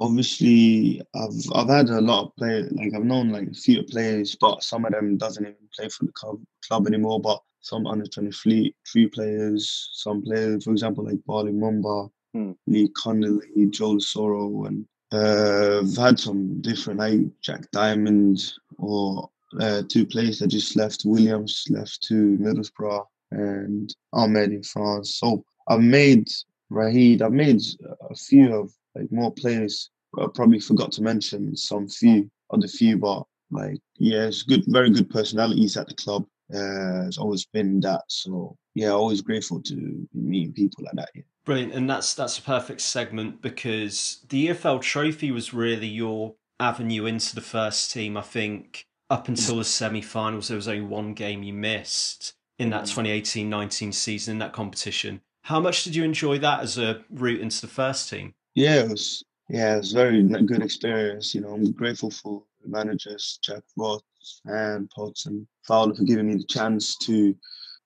Obviously, 0.00 1.02
I've 1.14 1.44
I've 1.54 1.68
had 1.68 1.88
a 1.90 2.00
lot 2.00 2.26
of 2.26 2.36
players. 2.36 2.72
Like 2.72 2.94
I've 2.94 3.04
known 3.04 3.30
like 3.30 3.48
a 3.48 3.54
few 3.54 3.82
players, 3.82 4.36
but 4.40 4.62
some 4.62 4.84
of 4.84 4.92
them 4.92 5.16
doesn't 5.16 5.44
even 5.44 5.56
play 5.76 5.88
for 5.88 6.06
the 6.06 6.12
club 6.12 6.40
club 6.66 6.86
anymore. 6.86 7.20
But 7.20 7.40
some 7.60 7.86
under 7.86 8.06
twenty 8.06 8.32
three 8.32 8.74
three 8.90 9.08
players, 9.08 9.90
some 9.92 10.22
players, 10.22 10.64
for 10.64 10.72
example, 10.72 11.04
like 11.04 11.24
Bali 11.26 11.52
Mumba, 11.52 12.10
Hmm. 12.32 12.52
Lee 12.68 12.88
Connelly, 12.96 13.66
Joel 13.70 13.96
Asoro, 13.96 14.66
and 14.68 14.86
uh, 15.12 15.80
I've 15.80 15.96
had 15.96 16.18
some 16.20 16.60
different 16.60 17.00
like 17.00 17.20
Jack 17.42 17.68
Diamond 17.72 18.52
or 18.78 19.28
uh, 19.60 19.82
two 19.88 20.06
players 20.06 20.38
that 20.38 20.46
just 20.48 20.76
left. 20.76 21.02
Williams 21.04 21.64
left 21.70 22.02
to 22.04 22.38
Middlesbrough 22.38 23.04
and 23.32 23.94
Ahmed 24.12 24.52
in 24.52 24.62
France. 24.62 25.16
So 25.16 25.44
I've 25.66 25.80
made 25.80 26.28
Rahid. 26.70 27.20
I've 27.20 27.32
made 27.32 27.60
a 28.08 28.14
few 28.14 28.54
of 28.54 28.72
like 28.94 29.10
more 29.10 29.32
players. 29.32 29.90
I 30.18 30.26
probably 30.34 30.60
forgot 30.60 30.92
to 30.92 31.02
mention 31.02 31.56
some 31.56 31.88
few 31.88 32.30
of 32.50 32.60
the 32.60 32.68
few, 32.68 32.98
but 32.98 33.24
like 33.50 33.80
yeah, 33.98 34.26
it's 34.26 34.42
good, 34.42 34.64
very 34.66 34.90
good 34.90 35.10
personalities 35.10 35.76
at 35.76 35.88
the 35.88 35.94
club. 35.94 36.24
Uh, 36.52 37.06
it's 37.06 37.18
always 37.18 37.46
been 37.46 37.80
that. 37.80 38.02
So 38.08 38.56
yeah, 38.74 38.88
always 38.88 39.20
grateful 39.20 39.62
to 39.62 40.08
meeting 40.12 40.52
people 40.52 40.84
like 40.84 40.94
that. 40.96 41.10
Yeah. 41.14 41.22
Brilliant, 41.44 41.72
and 41.72 41.88
that's 41.88 42.14
that's 42.14 42.38
a 42.38 42.42
perfect 42.42 42.80
segment 42.80 43.40
because 43.40 44.24
the 44.28 44.48
EFL 44.48 44.80
Trophy 44.82 45.30
was 45.30 45.54
really 45.54 45.86
your 45.86 46.34
avenue 46.58 47.06
into 47.06 47.34
the 47.34 47.40
first 47.40 47.92
team. 47.92 48.16
I 48.16 48.22
think 48.22 48.86
up 49.08 49.26
until 49.26 49.56
the 49.56 49.64
semi-finals, 49.64 50.48
there 50.48 50.56
was 50.56 50.68
only 50.68 50.82
one 50.82 51.14
game 51.14 51.42
you 51.42 51.52
missed 51.52 52.34
in 52.58 52.70
that 52.70 52.84
2018-19 52.84 53.92
season 53.94 54.32
in 54.32 54.38
that 54.38 54.52
competition. 54.52 55.22
How 55.42 55.58
much 55.58 55.82
did 55.82 55.96
you 55.96 56.04
enjoy 56.04 56.38
that 56.38 56.60
as 56.60 56.78
a 56.78 57.02
route 57.10 57.40
into 57.40 57.62
the 57.62 57.66
first 57.66 58.10
team? 58.10 58.34
Yeah, 58.54 58.82
it 58.82 58.90
was 58.90 59.24
yeah, 59.48 59.74
it 59.74 59.78
was 59.78 59.92
very 59.92 60.22
good 60.22 60.62
experience. 60.62 61.34
You 61.34 61.40
know, 61.40 61.54
I'm 61.54 61.72
grateful 61.72 62.10
for 62.10 62.42
the 62.62 62.68
managers 62.68 63.38
Jack 63.42 63.62
Ross 63.76 64.02
and 64.44 64.88
Potts 64.90 65.26
and 65.26 65.46
Fowler 65.66 65.94
for 65.94 66.04
giving 66.04 66.28
me 66.28 66.36
the 66.36 66.44
chance 66.44 66.96
to 66.98 67.34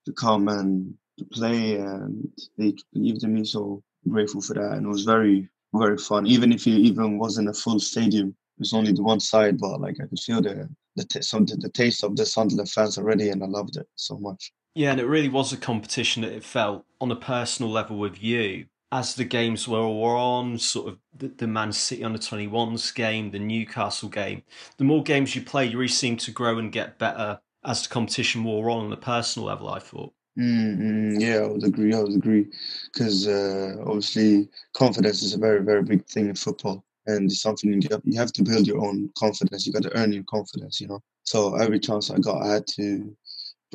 to 0.07 0.13
come 0.13 0.49
and 0.49 0.95
to 1.19 1.25
play, 1.27 1.77
and 1.77 2.29
they 2.59 2.75
believed 2.93 3.25
in 3.25 3.35
me. 3.35 3.45
So 3.45 3.83
grateful 4.09 4.41
for 4.41 4.55
that, 4.55 4.73
and 4.73 4.87
it 4.87 4.89
was 4.89 5.05
very 5.05 5.49
very 5.75 5.99
fun. 5.99 6.27
Even 6.27 6.53
if 6.53 6.67
it 6.67 6.71
even 6.71 7.19
wasn't 7.19 7.49
a 7.49 7.55
full 7.55 7.81
stadium, 7.81 8.29
it 8.29 8.61
was 8.61 8.73
only 8.73 8.93
the 8.93 9.03
one 9.03 9.21
side, 9.21 9.59
but 9.59 9.81
like 9.81 9.97
I 10.03 10.07
could 10.07 10.21
feel 10.21 10.43
the 10.43 10.69
the 10.97 11.05
t- 11.05 11.23
some, 11.23 11.45
the 11.45 11.71
taste 11.71 12.05
of 12.05 12.17
the 12.17 12.25
Sunderland 12.25 12.71
fans 12.71 12.99
already, 12.99 13.31
and 13.31 13.43
I 13.43 13.47
loved 13.47 13.77
it 13.77 13.89
so 13.97 14.17
much. 14.19 14.53
Yeah, 14.75 14.93
and 14.93 15.01
it 15.01 15.07
really 15.07 15.29
was 15.29 15.53
a 15.53 15.57
competition 15.57 16.23
that 16.23 16.33
it 16.33 16.45
felt 16.45 16.85
on 17.01 17.11
a 17.11 17.17
personal 17.17 17.71
level 17.71 17.97
with 17.97 18.23
you. 18.23 18.67
As 18.95 19.17
the 19.17 19.25
games 19.25 19.67
were 19.67 19.81
on, 19.81 20.57
sort 20.57 20.87
of 20.87 20.99
the, 21.19 21.27
the 21.27 21.49
Man 21.49 21.73
City 21.73 22.05
under 22.05 22.17
21s 22.17 22.95
game, 22.95 23.33
the 23.33 23.41
Newcastle 23.41 24.09
game, 24.09 24.45
the 24.77 24.85
more 24.85 25.03
games 25.03 25.35
you 25.35 25.43
play, 25.43 25.65
you 25.65 25.79
really 25.79 25.89
seemed 25.89 26.21
to 26.21 26.31
grow 26.31 26.59
and 26.59 26.71
get 26.71 26.97
better 26.97 27.41
as 27.65 27.83
the 27.83 27.89
competition 27.89 28.45
wore 28.45 28.71
on 28.71 28.87
on 28.87 28.93
a 28.93 28.97
personal 28.97 29.49
level, 29.49 29.69
I 29.69 29.81
thought. 29.81 30.13
Mm, 30.39 30.79
mm, 30.79 31.21
yeah, 31.21 31.39
I 31.39 31.47
would 31.49 31.65
agree. 31.65 31.93
I 31.93 32.03
would 32.03 32.15
agree 32.15 32.47
because 32.93 33.27
uh, 33.27 33.75
obviously 33.85 34.49
confidence 34.75 35.25
is 35.25 35.35
a 35.35 35.39
very, 35.39 35.65
very 35.65 35.83
big 35.83 36.07
thing 36.07 36.29
in 36.29 36.37
football, 36.37 36.85
and 37.07 37.29
it's 37.29 37.41
something 37.41 37.73
you 37.73 37.89
have, 37.91 38.03
you 38.05 38.17
have 38.17 38.33
to 38.35 38.45
build 38.45 38.69
your 38.69 38.81
own 38.81 39.11
confidence. 39.19 39.67
You 39.67 39.73
got 39.73 39.83
to 39.83 39.97
earn 39.99 40.13
your 40.13 40.23
confidence, 40.31 40.81
you 40.81 40.87
know. 40.87 41.01
So 41.25 41.57
every 41.57 41.81
chance 41.81 42.13
I 42.13 42.19
got, 42.19 42.43
I 42.43 42.53
had 42.53 42.67
to 42.69 43.17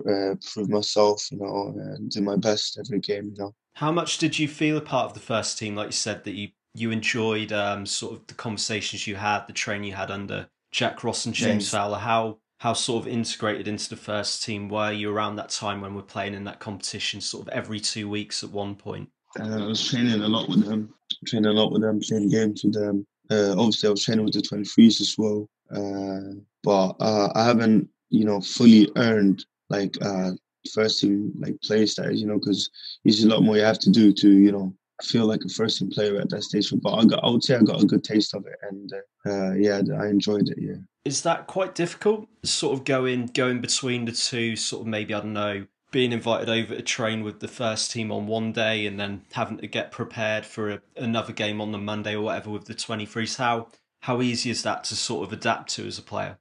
uh, 0.07 0.35
prove 0.53 0.69
myself, 0.69 1.29
you 1.29 1.39
know, 1.39 1.73
and 1.75 2.09
do 2.09 2.21
my 2.21 2.38
best 2.38 2.79
every 2.79 2.99
game, 2.99 3.33
you 3.35 3.43
know. 3.43 3.55
How 3.79 3.93
much 3.93 4.17
did 4.17 4.38
you 4.38 4.50
feel 4.50 4.75
a 4.75 4.81
part 4.81 5.05
of 5.05 5.13
the 5.13 5.21
first 5.21 5.57
team? 5.57 5.74
Like 5.74 5.88
you 5.88 5.93
said, 5.93 6.25
that 6.25 6.33
you 6.33 6.50
you 6.74 6.91
enjoyed 6.91 7.53
um, 7.53 7.86
sort 7.86 8.13
of 8.13 8.27
the 8.27 8.33
conversations 8.33 9.07
you 9.07 9.15
had, 9.15 9.48
the 9.48 9.53
training 9.53 9.88
you 9.88 9.95
had 9.95 10.12
under 10.12 10.50
Jack 10.69 11.01
Ross 11.01 11.25
and 11.25 11.33
James 11.33 11.63
Yes. 11.63 11.71
Fowler. 11.71 11.98
How 11.98 12.39
how 12.57 12.74
sort 12.74 13.05
of 13.05 13.07
integrated 13.07 13.69
into 13.69 13.89
the 13.89 13.95
first 13.95 14.43
team 14.43 14.67
were 14.67 14.91
you 14.91 15.09
around 15.09 15.38
that 15.38 15.48
time 15.48 15.79
when 15.79 15.95
we're 15.95 16.01
playing 16.01 16.33
in 16.33 16.43
that 16.43 16.59
competition, 16.59 17.21
sort 17.21 17.48
of 17.48 17.53
every 17.53 17.79
two 17.79 18.09
weeks 18.09 18.43
at 18.43 18.50
one 18.50 18.75
point? 18.75 19.07
Uh, 19.39 19.63
I 19.63 19.65
was 19.67 19.88
training 19.88 20.24
a 20.24 20.27
lot 20.27 20.50
with 20.50 20.65
them, 20.65 20.93
training 21.25 21.50
a 21.50 21.53
lot 21.53 21.71
with 21.71 21.81
them, 21.81 22.01
playing 22.01 22.27
games 22.27 22.65
with 22.65 22.74
them. 22.74 23.07
Uh, 23.31 23.51
obviously, 23.57 23.88
I 23.88 23.91
was 23.91 24.03
training 24.03 24.25
with 24.25 24.33
the 24.33 24.41
23s 24.41 25.00
as 25.00 25.15
well. 25.17 25.48
Uh, 25.74 26.41
but 26.63 26.98
uh, 27.00 27.29
I 27.33 27.45
haven't, 27.45 27.88
you 28.09 28.25
know, 28.25 28.41
fully 28.41 28.91
earned 28.98 29.45
like 29.69 29.95
uh, 30.01 30.31
first 30.74 31.01
team 31.01 31.34
like 31.39 31.60
play 31.62 31.86
status, 31.86 32.20
you 32.20 32.28
know, 32.28 32.39
because 32.39 32.70
there's 33.04 33.24
a 33.24 33.30
lot 33.30 33.44
more 33.44 33.58
you 33.58 33.63
have 33.63 33.80
to 33.80 33.92
do 33.92 34.13
to, 34.13 34.30
you 34.30 34.51
know, 34.51 34.74
feel 35.04 35.25
like 35.25 35.42
a 35.46 35.50
first 35.50 35.80
team 35.80 35.89
player 35.89 36.20
at 36.20 36.30
that 36.30 36.44
stage. 36.44 36.74
But 36.82 36.94
I 36.94 37.06
got, 37.06 37.24
I 37.24 37.30
would 37.30 37.44
say 37.44 37.56
I 37.56 37.62
got 37.62 37.82
a 37.82 37.86
good 37.86 38.04
taste 38.04 38.34
of 38.34 38.46
it, 38.46 38.58
and 38.62 38.94
uh, 38.94 39.30
uh, 39.30 39.54
yeah, 39.54 39.82
I 40.00 40.08
enjoyed 40.08 40.50
it. 40.50 40.58
Yeah. 40.60 40.75
Is 41.06 41.22
that 41.24 41.48
quite 41.48 41.75
difficult? 41.75 42.28
Sort 42.44 42.78
of 42.78 42.86
going 42.86 43.28
going 43.28 43.62
between 43.62 44.06
the 44.06 44.12
two, 44.12 44.56
sort 44.56 44.82
of 44.82 44.88
maybe 44.88 45.13
I 45.13 45.20
don't 45.20 45.34
know, 45.34 45.66
being 45.92 46.12
invited 46.12 46.50
over 46.50 46.75
to 46.75 46.82
train 46.82 47.24
with 47.24 47.39
the 47.39 47.48
first 47.48 47.92
team 47.92 48.12
on 48.12 48.28
one 48.28 48.51
day 48.51 48.86
and 48.86 49.00
then 49.00 49.24
having 49.32 49.58
to 49.58 49.68
get 49.68 49.92
prepared 49.92 50.46
for 50.46 50.72
a, 50.72 50.82
another 50.98 51.34
game 51.34 51.62
on 51.62 51.72
the 51.72 51.78
Monday 51.78 52.16
or 52.16 52.22
whatever 52.22 52.50
with 52.50 52.66
the 52.66 52.75
23s. 52.75 53.38
How 53.38 53.68
how 54.01 54.22
easy 54.22 54.50
is 54.50 54.63
that 54.63 54.84
to 54.86 54.96
sort 54.96 55.28
of 55.28 55.34
adapt 55.34 55.72
to 55.72 55.88
as 55.88 55.98
a 55.98 56.04
player? 56.04 56.38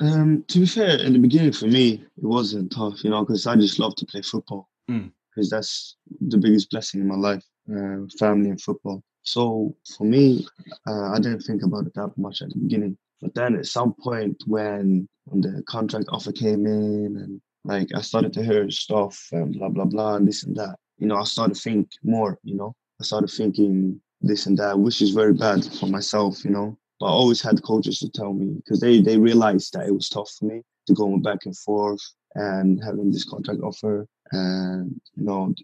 Um, 0.00 0.44
to 0.48 0.60
be 0.60 0.66
fair, 0.66 0.98
in 0.98 1.12
the 1.12 1.18
beginning 1.18 1.52
for 1.52 1.66
me, 1.66 2.04
it 2.16 2.24
wasn't 2.24 2.72
tough, 2.72 3.04
you 3.04 3.10
know, 3.10 3.24
because 3.24 3.46
I 3.46 3.56
just 3.56 3.78
love 3.78 3.94
to 3.96 4.06
play 4.06 4.22
football. 4.22 4.68
Mm. 4.90 5.12
Because 5.30 5.50
that's 5.50 5.96
the 6.20 6.38
biggest 6.38 6.70
blessing 6.70 7.00
in 7.00 7.08
my 7.08 7.16
life, 7.16 7.44
uh, 7.70 8.06
family 8.18 8.50
and 8.50 8.60
football. 8.60 9.02
So 9.22 9.74
for 9.96 10.04
me, 10.04 10.46
uh, 10.86 11.10
I 11.10 11.18
didn't 11.18 11.40
think 11.40 11.62
about 11.62 11.86
it 11.86 11.94
that 11.94 12.16
much 12.16 12.42
at 12.42 12.50
the 12.50 12.58
beginning. 12.58 12.96
But 13.20 13.34
then 13.34 13.56
at 13.56 13.66
some 13.66 13.94
point 13.94 14.42
when, 14.46 15.08
when 15.24 15.40
the 15.40 15.62
contract 15.66 16.06
offer 16.10 16.30
came 16.30 16.66
in 16.66 17.16
and 17.16 17.40
like 17.64 17.88
I 17.94 18.02
started 18.02 18.32
to 18.34 18.44
hear 18.44 18.70
stuff 18.70 19.28
and 19.32 19.54
blah 19.54 19.70
blah 19.70 19.86
blah 19.86 20.16
and 20.16 20.28
this 20.28 20.44
and 20.44 20.54
that, 20.56 20.76
you 20.98 21.06
know, 21.06 21.16
I 21.16 21.24
started 21.24 21.54
to 21.54 21.60
think 21.60 21.88
more, 22.02 22.38
you 22.42 22.54
know. 22.54 22.74
I 23.00 23.04
started 23.04 23.30
thinking 23.30 24.00
this 24.20 24.46
and 24.46 24.58
that, 24.58 24.78
which 24.78 25.00
is 25.00 25.10
very 25.10 25.32
bad 25.32 25.64
for 25.64 25.86
myself, 25.86 26.44
you 26.44 26.50
know. 26.50 26.78
But 27.04 27.10
I 27.10 27.16
always 27.16 27.42
had 27.42 27.62
coaches 27.62 27.98
to 27.98 28.08
tell 28.08 28.32
me 28.32 28.54
because 28.54 28.80
they 28.80 28.98
they 29.02 29.18
realized 29.18 29.74
that 29.74 29.86
it 29.86 29.94
was 29.94 30.08
tough 30.08 30.30
for 30.38 30.46
me 30.46 30.62
to 30.86 30.94
go 30.94 31.18
back 31.18 31.40
and 31.44 31.54
forth 31.54 32.00
and 32.34 32.82
having 32.82 33.12
this 33.12 33.28
contract 33.28 33.60
offer 33.62 34.08
and 34.32 34.98
you 35.14 35.24
know 35.24 35.54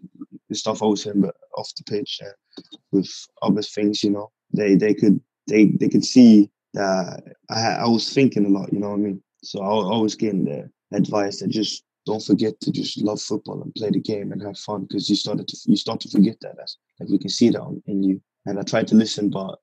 the 0.49 0.55
stuff 0.55 0.83
I 0.83 0.85
was 0.85 1.01
saying 1.01 1.19
but 1.19 1.33
off 1.57 1.71
the 1.75 1.83
pitch 1.83 2.19
and 2.21 2.35
with 2.91 3.09
other 3.41 3.63
things, 3.63 4.03
you 4.03 4.11
know. 4.11 4.29
They 4.53 4.75
they 4.75 4.93
could 4.93 5.19
they 5.47 5.65
they 5.79 5.89
could 5.89 6.05
see 6.05 6.51
that 6.75 7.23
I 7.49 7.59
I 7.85 7.87
was 7.87 8.13
thinking 8.13 8.45
a 8.45 8.49
lot, 8.49 8.71
you 8.71 8.79
know 8.79 8.89
what 8.89 8.99
I 8.99 9.05
mean. 9.07 9.23
So 9.43 9.63
I 9.63 9.73
was 9.73 9.85
always 9.85 10.13
getting 10.13 10.45
the 10.45 10.69
advice 10.93 11.39
that 11.39 11.49
just 11.49 11.83
don't 12.05 12.23
forget 12.23 12.53
to 12.61 12.71
just 12.71 13.01
love 13.01 13.19
football 13.19 13.63
and 13.63 13.73
play 13.73 13.89
the 13.89 13.99
game 13.99 14.31
and 14.31 14.43
have 14.43 14.59
fun 14.59 14.81
because 14.81 15.09
you 15.09 15.15
started 15.15 15.47
to 15.47 15.57
you 15.65 15.75
start 15.75 16.01
to 16.01 16.09
forget 16.09 16.37
that. 16.41 16.55
That's 16.57 16.77
like 16.99 17.09
we 17.09 17.17
can 17.17 17.31
see 17.31 17.49
that 17.49 17.81
in 17.87 18.03
you. 18.03 18.21
And 18.45 18.59
I 18.59 18.61
tried 18.61 18.87
to 18.89 18.95
listen, 18.95 19.31
but 19.31 19.57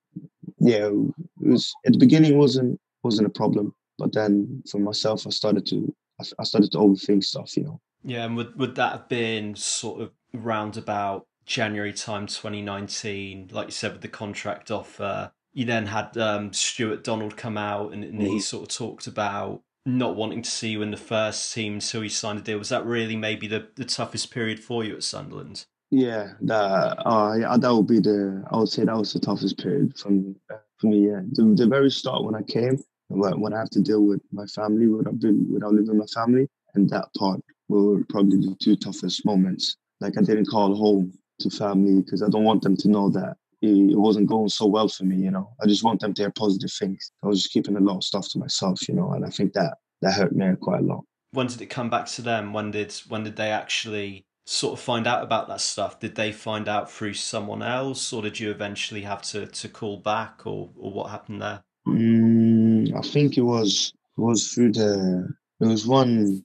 yeah, 0.60 0.86
it 0.88 1.48
was 1.48 1.72
at 1.86 1.92
the 1.92 1.98
beginning 1.98 2.32
it 2.32 2.36
wasn't 2.36 2.80
wasn't 3.02 3.26
a 3.26 3.30
problem, 3.30 3.74
but 3.98 4.12
then 4.12 4.62
for 4.70 4.78
myself, 4.78 5.26
I 5.26 5.30
started 5.30 5.66
to 5.66 5.94
I, 6.38 6.42
started 6.44 6.72
to 6.72 6.78
overthink 6.78 7.22
stuff, 7.24 7.56
you 7.56 7.64
know. 7.64 7.80
Yeah, 8.02 8.24
and 8.24 8.36
would 8.36 8.58
would 8.58 8.74
that 8.76 8.92
have 8.92 9.08
been 9.08 9.54
sort 9.54 10.00
of 10.00 10.10
round 10.32 10.76
about 10.76 11.26
January 11.46 11.92
time 11.92 12.26
2019, 12.26 13.50
like 13.52 13.68
you 13.68 13.72
said 13.72 13.92
with 13.92 14.02
the 14.02 14.08
contract 14.08 14.70
offer? 14.70 15.32
You 15.52 15.64
then 15.64 15.86
had 15.86 16.16
um, 16.16 16.52
Stuart 16.52 17.02
Donald 17.04 17.36
come 17.36 17.56
out 17.56 17.92
and, 17.92 18.04
and 18.04 18.22
he 18.22 18.36
Mhm. 18.36 18.42
sort 18.42 18.62
of 18.70 18.76
talked 18.76 19.06
about 19.06 19.62
not 19.86 20.14
wanting 20.14 20.42
to 20.42 20.50
see 20.50 20.68
you 20.70 20.82
in 20.82 20.90
the 20.90 20.96
first 20.96 21.52
team 21.54 21.74
until 21.74 22.02
you 22.04 22.10
signed 22.10 22.38
a 22.38 22.42
deal. 22.42 22.58
Was 22.58 22.68
that 22.68 22.84
really 22.84 23.16
maybe 23.16 23.46
the, 23.48 23.68
the 23.74 23.84
toughest 23.84 24.30
period 24.30 24.60
for 24.60 24.84
you 24.84 24.94
at 24.94 25.02
Sunderland? 25.02 25.66
Yeah, 25.90 26.32
that 26.42 26.98
uh, 27.06 27.56
that 27.56 27.74
would 27.74 27.86
be 27.86 28.00
the 28.00 28.44
I 28.50 28.58
would 28.58 28.68
say 28.68 28.84
that 28.84 28.96
was 28.96 29.12
the 29.12 29.20
toughest 29.20 29.58
period 29.58 29.98
from 29.98 30.36
uh, 30.50 30.56
For 30.78 30.88
me, 30.88 31.08
yeah, 31.08 31.22
the, 31.32 31.54
the 31.56 31.66
very 31.66 31.90
start 31.90 32.24
when 32.24 32.34
I 32.34 32.42
came, 32.42 32.78
when, 33.08 33.40
when 33.40 33.54
I 33.54 33.58
have 33.58 33.70
to 33.70 33.80
deal 33.80 34.04
with 34.04 34.20
my 34.30 34.44
family, 34.46 34.86
without 34.86 35.18
being, 35.18 35.50
without 35.52 35.72
living 35.72 35.98
with 35.98 36.08
my 36.14 36.20
family, 36.22 36.46
and 36.74 36.88
that 36.90 37.08
part 37.16 37.40
were 37.68 38.04
probably 38.10 38.36
the 38.36 38.54
two 38.62 38.76
toughest 38.76 39.24
moments. 39.24 39.76
Like 40.00 40.18
I 40.18 40.22
didn't 40.22 40.46
call 40.46 40.74
home 40.76 41.12
to 41.40 41.50
family 41.50 42.02
because 42.02 42.22
I 42.22 42.28
don't 42.28 42.44
want 42.44 42.62
them 42.62 42.76
to 42.76 42.88
know 42.88 43.08
that 43.10 43.36
it 43.62 43.98
wasn't 43.98 44.28
going 44.28 44.50
so 44.50 44.66
well 44.66 44.88
for 44.88 45.04
me. 45.04 45.16
You 45.16 45.30
know, 45.30 45.50
I 45.62 45.66
just 45.66 45.84
want 45.84 46.00
them 46.00 46.12
to 46.14 46.22
hear 46.22 46.30
positive 46.30 46.72
things. 46.72 47.12
I 47.24 47.28
was 47.28 47.42
just 47.42 47.52
keeping 47.52 47.76
a 47.76 47.80
lot 47.80 47.96
of 47.96 48.04
stuff 48.04 48.28
to 48.30 48.38
myself. 48.38 48.86
You 48.88 48.94
know, 48.94 49.12
and 49.12 49.24
I 49.24 49.30
think 49.30 49.54
that 49.54 49.78
that 50.02 50.12
hurt 50.12 50.36
me 50.36 50.54
quite 50.60 50.80
a 50.80 50.84
lot. 50.84 51.04
When 51.32 51.46
did 51.46 51.60
it 51.62 51.66
come 51.66 51.90
back 51.90 52.06
to 52.06 52.22
them? 52.22 52.52
When 52.52 52.70
did 52.70 52.92
when 53.08 53.24
did 53.24 53.36
they 53.36 53.50
actually 53.50 54.26
sort 54.48 54.78
of 54.78 54.80
find 54.82 55.06
out 55.06 55.22
about 55.22 55.46
that 55.48 55.60
stuff? 55.60 56.00
Did 56.00 56.14
they 56.14 56.32
find 56.32 56.68
out 56.68 56.90
through 56.90 57.14
someone 57.14 57.62
else, 57.62 58.12
or 58.12 58.22
did 58.22 58.40
you 58.40 58.50
eventually 58.50 59.02
have 59.02 59.22
to 59.22 59.46
to 59.46 59.68
call 59.68 59.98
back, 59.98 60.46
or 60.46 60.70
or 60.78 60.90
what 60.90 61.10
happened 61.10 61.42
there? 61.42 61.62
Mm, 61.86 62.96
I 62.96 63.02
think 63.02 63.36
it 63.36 63.42
was 63.42 63.92
it 64.16 64.20
was 64.20 64.48
through 64.48 64.72
the 64.72 65.28
there 65.60 65.68
was 65.68 65.86
one 65.86 66.42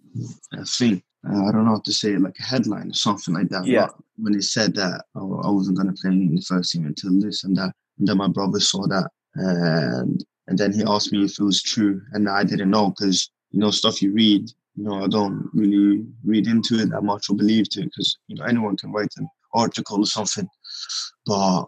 thing 0.67 1.01
uh, 1.29 1.45
I 1.45 1.51
don't 1.51 1.65
know 1.65 1.75
how 1.75 1.79
to 1.79 1.93
say 1.93 2.13
it 2.13 2.21
like 2.21 2.37
a 2.39 2.43
headline 2.43 2.89
or 2.89 2.93
something 2.93 3.33
like 3.33 3.49
that. 3.49 3.65
Yeah. 3.65 3.85
But 3.85 3.95
when 4.17 4.33
they 4.33 4.41
said 4.41 4.73
that 4.75 5.05
I, 5.15 5.19
I 5.19 5.49
wasn't 5.49 5.77
going 5.77 5.93
to 5.93 6.01
play 6.01 6.11
in 6.11 6.35
the 6.35 6.41
first 6.41 6.71
team 6.71 6.85
until 6.85 7.17
this 7.19 7.45
and 7.45 7.55
that, 7.55 7.73
and 7.99 8.07
then 8.07 8.17
my 8.17 8.27
brother 8.27 8.59
saw 8.59 8.85
that 8.87 9.09
and 9.35 10.23
and 10.47 10.57
then 10.57 10.73
he 10.73 10.83
asked 10.83 11.13
me 11.13 11.23
if 11.23 11.39
it 11.39 11.43
was 11.43 11.63
true, 11.63 12.01
and 12.11 12.27
I 12.27 12.43
didn't 12.43 12.69
know 12.69 12.89
because 12.89 13.29
you 13.51 13.59
know 13.59 13.71
stuff 13.71 14.01
you 14.01 14.11
read 14.11 14.51
you 14.75 14.83
know, 14.83 15.03
I 15.03 15.07
don't 15.07 15.49
really 15.53 16.05
read 16.23 16.47
into 16.47 16.79
it 16.79 16.89
that 16.89 17.03
much 17.03 17.29
or 17.29 17.35
believe 17.35 17.69
to 17.69 17.81
it 17.81 17.85
because, 17.85 18.17
you 18.27 18.35
know, 18.35 18.45
anyone 18.45 18.77
can 18.77 18.91
write 18.91 19.13
an 19.17 19.27
article 19.53 19.99
or 19.99 20.05
something. 20.05 20.47
But 21.25 21.65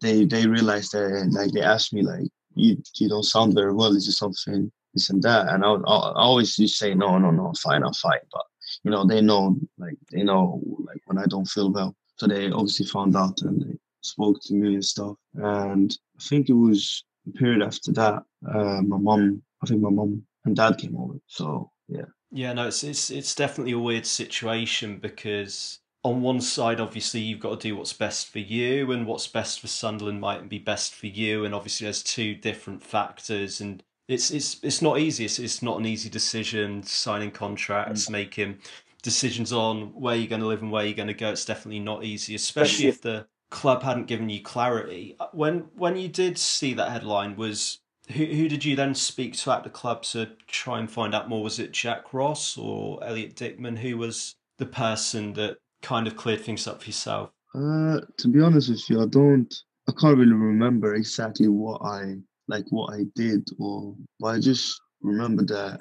they 0.00 0.24
they 0.24 0.46
realized 0.46 0.92
that, 0.92 1.28
like, 1.32 1.52
they 1.52 1.62
asked 1.62 1.92
me, 1.92 2.02
like, 2.02 2.26
you 2.54 2.82
you 2.96 3.08
don't 3.08 3.22
sound 3.22 3.54
very 3.54 3.72
well. 3.72 3.94
Is 3.94 4.08
it 4.08 4.12
something, 4.12 4.72
this 4.94 5.10
and 5.10 5.22
that? 5.22 5.48
And 5.48 5.64
I, 5.64 5.68
I, 5.68 5.96
I 5.96 6.22
always 6.22 6.56
just 6.56 6.78
say, 6.78 6.94
no, 6.94 7.18
no, 7.18 7.30
no, 7.30 7.52
fine, 7.62 7.84
I'll 7.84 7.92
fight. 7.92 8.22
But, 8.32 8.44
you 8.82 8.90
know, 8.90 9.06
they 9.06 9.20
know, 9.20 9.56
like, 9.76 9.96
they 10.10 10.22
know, 10.22 10.60
like, 10.86 11.02
when 11.06 11.18
I 11.18 11.26
don't 11.26 11.46
feel 11.48 11.70
well. 11.70 11.94
So 12.16 12.26
they 12.26 12.50
obviously 12.50 12.86
found 12.86 13.14
out 13.14 13.42
and 13.42 13.60
they 13.60 13.78
spoke 14.00 14.40
to 14.42 14.54
me 14.54 14.74
and 14.74 14.84
stuff. 14.84 15.16
And 15.34 15.96
I 16.18 16.22
think 16.22 16.48
it 16.48 16.54
was 16.54 17.04
a 17.28 17.32
period 17.38 17.62
after 17.62 17.92
that, 17.92 18.22
uh, 18.52 18.80
my 18.82 18.98
mom, 18.98 19.42
I 19.62 19.66
think 19.66 19.82
my 19.82 19.90
mom 19.90 20.24
and 20.44 20.56
dad 20.56 20.78
came 20.78 20.96
over. 20.96 21.18
So, 21.26 21.70
yeah. 21.88 22.06
Yeah, 22.30 22.52
no, 22.52 22.68
it's 22.68 22.84
it's 22.84 23.10
it's 23.10 23.34
definitely 23.34 23.72
a 23.72 23.78
weird 23.78 24.06
situation 24.06 24.98
because 24.98 25.80
on 26.04 26.22
one 26.22 26.40
side, 26.40 26.80
obviously, 26.80 27.20
you've 27.20 27.40
got 27.40 27.60
to 27.60 27.68
do 27.68 27.76
what's 27.76 27.92
best 27.92 28.28
for 28.28 28.38
you, 28.38 28.92
and 28.92 29.06
what's 29.06 29.26
best 29.26 29.60
for 29.60 29.66
Sunderland 29.66 30.20
might 30.20 30.48
be 30.48 30.58
best 30.58 30.94
for 30.94 31.06
you, 31.06 31.44
and 31.44 31.54
obviously, 31.54 31.84
there's 31.86 32.02
two 32.02 32.34
different 32.34 32.82
factors, 32.82 33.60
and 33.60 33.82
it's 34.08 34.30
it's 34.30 34.60
it's 34.62 34.82
not 34.82 34.98
easy. 34.98 35.24
It's, 35.24 35.38
it's 35.38 35.62
not 35.62 35.78
an 35.78 35.86
easy 35.86 36.08
decision 36.08 36.82
signing 36.82 37.30
contracts, 37.30 38.06
mm. 38.06 38.10
making 38.10 38.58
decisions 39.02 39.52
on 39.52 39.92
where 39.94 40.16
you're 40.16 40.28
going 40.28 40.40
to 40.40 40.46
live 40.46 40.62
and 40.62 40.72
where 40.72 40.84
you're 40.84 40.94
going 40.94 41.08
to 41.08 41.14
go. 41.14 41.30
It's 41.30 41.44
definitely 41.44 41.80
not 41.80 42.04
easy, 42.04 42.34
especially 42.34 42.86
if 42.86 43.00
the 43.00 43.26
club 43.50 43.82
hadn't 43.82 44.06
given 44.06 44.28
you 44.28 44.42
clarity. 44.42 45.16
When 45.32 45.60
when 45.76 45.96
you 45.96 46.08
did 46.08 46.38
see 46.38 46.74
that 46.74 46.90
headline, 46.90 47.36
was 47.36 47.80
who, 48.12 48.24
who 48.24 48.48
did 48.48 48.64
you 48.64 48.74
then 48.74 48.94
speak 48.94 49.36
to 49.36 49.52
at 49.52 49.64
the 49.64 49.70
club 49.70 50.02
to 50.02 50.30
try 50.46 50.78
and 50.78 50.90
find 50.90 51.14
out 51.14 51.28
more? 51.28 51.42
Was 51.42 51.58
it 51.58 51.72
Jack 51.72 52.14
Ross 52.14 52.56
or 52.56 53.02
Elliott 53.04 53.36
Dickman? 53.36 53.78
Who 53.78 53.98
was 53.98 54.34
the 54.58 54.66
person 54.66 55.34
that 55.34 55.58
kind 55.82 56.06
of 56.06 56.16
cleared 56.16 56.40
things 56.40 56.66
up 56.66 56.82
for 56.82 56.86
yourself? 56.86 57.30
Uh, 57.54 58.00
to 58.18 58.28
be 58.28 58.40
honest 58.40 58.70
with 58.70 58.88
you, 58.88 59.02
I 59.02 59.06
don't. 59.06 59.52
I 59.88 59.92
can't 59.98 60.18
really 60.18 60.32
remember 60.32 60.94
exactly 60.94 61.48
what 61.48 61.80
I 61.82 62.16
like, 62.46 62.64
what 62.70 62.94
I 62.94 63.04
did, 63.14 63.46
or 63.58 63.94
but 64.20 64.26
I 64.28 64.40
just 64.40 64.80
remember 65.02 65.44
that 65.46 65.80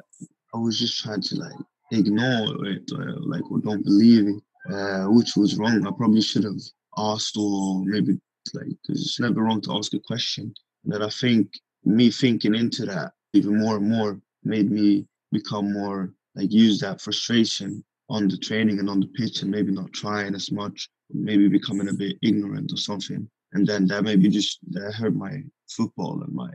I 0.53 0.57
was 0.57 0.79
just 0.79 1.03
trying 1.03 1.21
to 1.21 1.35
like 1.35 1.57
ignore 1.91 2.65
it, 2.67 2.89
or 2.93 3.15
like 3.19 3.49
or 3.51 3.59
don't 3.59 3.83
believe 3.83 4.27
it, 4.27 4.73
uh, 4.73 5.05
which 5.07 5.35
was 5.35 5.57
wrong. 5.57 5.85
I 5.85 5.91
probably 5.97 6.21
should 6.21 6.45
have 6.45 6.59
asked, 6.97 7.35
or 7.37 7.83
maybe 7.83 8.19
like 8.53 8.67
because 8.67 9.01
it's 9.01 9.19
never 9.19 9.43
wrong 9.43 9.61
to 9.61 9.77
ask 9.77 9.93
a 9.93 9.99
question. 9.99 10.53
And 10.85 11.03
I 11.03 11.09
think 11.09 11.49
me 11.85 12.11
thinking 12.11 12.55
into 12.55 12.85
that 12.85 13.13
even 13.33 13.59
more 13.59 13.77
and 13.77 13.89
more 13.89 14.19
made 14.43 14.71
me 14.71 15.05
become 15.31 15.73
more 15.73 16.13
like 16.35 16.51
use 16.51 16.79
that 16.79 17.01
frustration 17.01 17.83
on 18.09 18.27
the 18.27 18.37
training 18.37 18.79
and 18.79 18.89
on 18.89 18.99
the 18.99 19.07
pitch 19.07 19.41
and 19.41 19.51
maybe 19.51 19.71
not 19.71 19.91
trying 19.91 20.33
as 20.33 20.51
much, 20.51 20.89
maybe 21.11 21.47
becoming 21.47 21.89
a 21.89 21.93
bit 21.93 22.17
ignorant 22.21 22.71
or 22.71 22.77
something. 22.77 23.29
And 23.53 23.65
then 23.65 23.87
that 23.87 24.03
maybe 24.03 24.29
just 24.29 24.59
that 24.71 24.93
hurt 24.93 25.15
my 25.15 25.43
football 25.69 26.21
and 26.23 26.33
my 26.33 26.51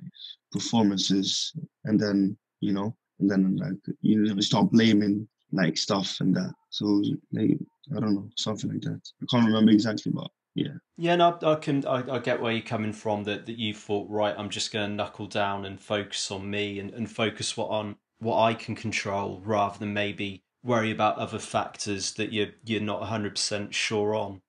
performances. 0.50 1.52
And 1.84 1.98
then, 1.98 2.36
you 2.60 2.72
know, 2.72 2.96
and 3.18 3.30
then 3.30 3.56
like 3.56 3.96
you 4.00 4.18
know, 4.18 4.40
start 4.40 4.70
blaming 4.70 5.28
like 5.52 5.76
stuff 5.76 6.18
and 6.20 6.34
that. 6.36 6.52
So 6.70 7.02
like 7.32 7.58
I 7.94 8.00
don't 8.00 8.14
know, 8.14 8.28
something 8.36 8.70
like 8.70 8.82
that. 8.82 9.00
I 9.22 9.26
can't 9.30 9.46
remember 9.46 9.72
exactly, 9.72 10.12
but 10.12 10.30
yeah. 10.54 10.74
Yeah, 10.98 11.16
no, 11.16 11.38
I 11.42 11.54
can. 11.56 11.84
I, 11.86 12.16
I 12.16 12.18
get 12.18 12.40
where 12.40 12.52
you're 12.52 12.62
coming 12.62 12.92
from. 12.92 13.24
That 13.24 13.46
that 13.46 13.58
you 13.58 13.74
thought, 13.74 14.08
right, 14.10 14.34
I'm 14.36 14.50
just 14.50 14.72
going 14.72 14.90
to 14.90 14.94
knuckle 14.94 15.26
down 15.26 15.64
and 15.64 15.80
focus 15.80 16.30
on 16.30 16.48
me 16.48 16.78
and, 16.78 16.90
and 16.92 17.10
focus 17.10 17.56
what 17.56 17.70
on 17.70 17.96
what 18.18 18.40
I 18.40 18.54
can 18.54 18.74
control, 18.74 19.40
rather 19.44 19.78
than 19.78 19.92
maybe 19.92 20.44
worry 20.62 20.90
about 20.90 21.18
other 21.18 21.38
factors 21.38 22.12
that 22.14 22.32
you're 22.32 22.50
you're 22.64 22.80
not 22.80 23.00
100 23.00 23.34
percent 23.34 23.74
sure 23.74 24.14
on. 24.14 24.42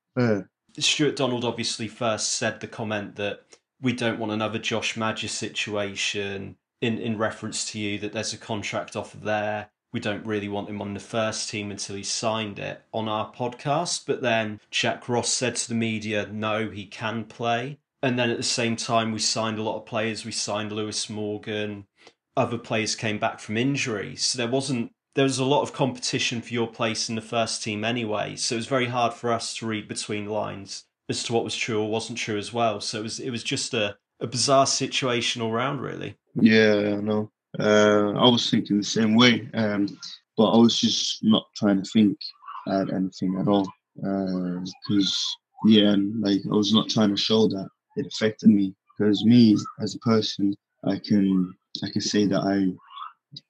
Stuart 0.79 1.15
Donald 1.15 1.45
obviously 1.45 1.87
first 1.87 2.33
said 2.33 2.59
the 2.59 2.67
comment 2.67 3.15
that 3.15 3.41
we 3.81 3.93
don't 3.93 4.19
want 4.19 4.31
another 4.31 4.59
Josh 4.59 4.97
Maja 4.97 5.27
situation 5.27 6.57
in 6.81 6.97
in 6.99 7.17
reference 7.17 7.71
to 7.71 7.79
you 7.79 7.97
that 7.99 8.11
there's 8.13 8.33
a 8.33 8.37
contract 8.37 8.95
offer 8.95 9.17
there 9.17 9.69
we 9.93 9.99
don't 9.99 10.25
really 10.25 10.49
want 10.49 10.69
him 10.69 10.81
on 10.81 10.95
the 10.95 10.99
first 10.99 11.49
team 11.49 11.69
until 11.69 11.95
he 11.95 12.03
signed 12.03 12.57
it 12.57 12.81
on 12.91 13.07
our 13.07 13.31
podcast. 13.31 14.05
But 14.07 14.21
then 14.21 14.59
Jack 14.71 15.07
Ross 15.07 15.29
said 15.29 15.55
to 15.55 15.69
the 15.69 15.75
media, 15.75 16.27
no, 16.31 16.69
he 16.69 16.85
can 16.87 17.23
play. 17.25 17.77
And 18.01 18.19
then 18.19 18.31
at 18.31 18.37
the 18.37 18.43
same 18.43 18.75
time, 18.75 19.11
we 19.11 19.19
signed 19.19 19.59
a 19.59 19.63
lot 19.63 19.77
of 19.77 19.85
players. 19.85 20.25
We 20.25 20.31
signed 20.31 20.71
Lewis 20.71 21.09
Morgan. 21.09 21.85
Other 22.35 22.57
players 22.57 22.95
came 22.95 23.19
back 23.19 23.39
from 23.39 23.55
injury. 23.55 24.15
So 24.15 24.37
there 24.37 24.49
wasn't, 24.49 24.91
there 25.13 25.23
was 25.23 25.37
a 25.37 25.45
lot 25.45 25.61
of 25.61 25.73
competition 25.73 26.41
for 26.41 26.53
your 26.53 26.67
place 26.67 27.07
in 27.07 27.15
the 27.15 27.21
first 27.21 27.63
team 27.63 27.85
anyway. 27.85 28.35
So 28.35 28.55
it 28.55 28.57
was 28.57 28.67
very 28.67 28.87
hard 28.87 29.13
for 29.13 29.31
us 29.31 29.55
to 29.57 29.67
read 29.67 29.87
between 29.87 30.25
lines 30.25 30.85
as 31.07 31.23
to 31.25 31.33
what 31.33 31.43
was 31.43 31.55
true 31.55 31.79
or 31.79 31.89
wasn't 31.89 32.17
true 32.17 32.37
as 32.37 32.51
well. 32.51 32.81
So 32.81 32.99
it 32.99 33.03
was, 33.03 33.19
it 33.19 33.29
was 33.29 33.43
just 33.43 33.75
a, 33.75 33.95
a 34.19 34.25
bizarre 34.25 34.65
situation 34.65 35.43
all 35.43 35.51
round, 35.51 35.81
really. 35.81 36.17
Yeah, 36.33 36.95
I 36.97 37.01
know. 37.01 37.29
Uh, 37.59 38.13
I 38.17 38.29
was 38.29 38.49
thinking 38.49 38.77
the 38.77 38.83
same 38.83 39.15
way, 39.15 39.47
um, 39.53 39.87
but 40.37 40.51
I 40.51 40.57
was 40.57 40.79
just 40.79 41.23
not 41.23 41.45
trying 41.55 41.81
to 41.81 41.89
think 41.89 42.17
at 42.67 42.91
anything 42.91 43.37
at 43.39 43.47
all 43.47 43.67
because 43.95 45.37
uh, 45.63 45.67
yeah, 45.67 45.95
like 46.19 46.41
I 46.51 46.55
was 46.55 46.73
not 46.73 46.89
trying 46.89 47.09
to 47.09 47.17
show 47.17 47.47
that 47.47 47.67
it 47.95 48.07
affected 48.07 48.49
me 48.49 48.73
because 48.97 49.23
me 49.23 49.57
as 49.79 49.95
a 49.95 49.99
person, 49.99 50.55
I 50.85 50.99
can 50.99 51.53
I 51.83 51.89
can 51.89 52.01
say 52.01 52.25
that 52.25 52.41
I 52.41 52.73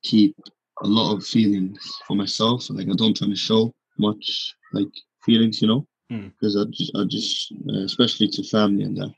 keep 0.03 0.35
a 0.81 0.87
lot 0.87 1.15
of 1.15 1.25
feelings 1.25 1.79
for 2.07 2.15
myself. 2.15 2.69
Like 2.69 2.87
I 2.89 2.95
don't 2.95 3.15
try 3.15 3.27
to 3.27 3.35
show 3.35 3.73
much 3.97 4.53
like 4.73 4.91
feelings, 5.23 5.61
you 5.61 5.67
know, 5.67 5.87
because 6.09 6.55
mm. 6.55 6.67
I 6.67 6.71
just 6.71 6.91
I 6.95 7.03
just 7.05 7.53
uh, 7.69 7.83
especially 7.83 8.27
to 8.29 8.43
family 8.43 8.83
and 8.83 8.97
that 8.97 9.13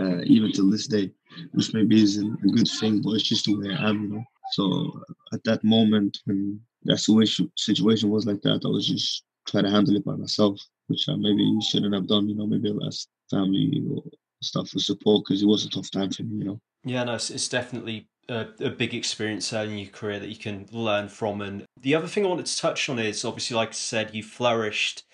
uh, 0.00 0.22
even 0.24 0.52
till 0.52 0.70
this 0.70 0.86
day, 0.86 1.10
which 1.52 1.74
maybe 1.74 2.02
isn't 2.02 2.44
a 2.44 2.48
good 2.48 2.68
thing, 2.68 3.00
but 3.02 3.12
it's 3.12 3.28
just 3.28 3.46
the 3.46 3.56
way 3.56 3.74
I 3.74 3.88
am, 3.90 4.02
you 4.02 4.08
know. 4.08 4.24
So 4.52 5.02
at 5.32 5.44
that 5.44 5.62
moment 5.64 6.18
when 6.24 6.60
that 6.84 6.98
situation 6.98 8.10
was 8.10 8.26
like 8.26 8.42
that, 8.42 8.62
I 8.64 8.68
was 8.68 8.88
just 8.88 9.24
trying 9.46 9.64
to 9.64 9.70
handle 9.70 9.96
it 9.96 10.04
by 10.04 10.14
myself, 10.14 10.60
which 10.86 11.08
I 11.08 11.16
maybe 11.16 11.58
shouldn't 11.60 11.94
have 11.94 12.06
done, 12.06 12.28
you 12.28 12.34
know. 12.34 12.46
Maybe 12.46 12.70
I've 12.70 12.86
asked 12.86 13.08
family 13.30 13.82
or 13.90 14.02
stuff 14.42 14.70
for 14.70 14.78
support 14.78 15.24
because 15.26 15.42
it 15.42 15.46
was 15.46 15.64
a 15.64 15.70
tough 15.70 15.90
time 15.90 16.10
for 16.10 16.22
me, 16.22 16.38
you 16.38 16.44
know. 16.44 16.60
Yeah, 16.84 17.04
no, 17.04 17.14
it's, 17.14 17.30
it's 17.30 17.48
definitely 17.48 18.08
a, 18.28 18.46
a, 18.60 18.70
big 18.70 18.94
experience 18.94 19.52
uh, 19.52 19.58
in 19.58 19.78
your 19.78 19.90
career 19.90 20.18
that 20.20 20.28
you 20.28 20.36
can 20.36 20.66
learn 20.70 21.08
from. 21.08 21.40
And 21.40 21.64
the 21.80 21.94
other 21.94 22.06
thing 22.06 22.24
I 22.24 22.28
wanted 22.28 22.46
to 22.46 22.58
touch 22.58 22.88
on 22.88 22.98
is 22.98 23.24
obviously, 23.24 23.56
like 23.56 23.70
I 23.70 23.72
said, 23.72 24.14
you 24.14 24.22
flourished 24.22 25.04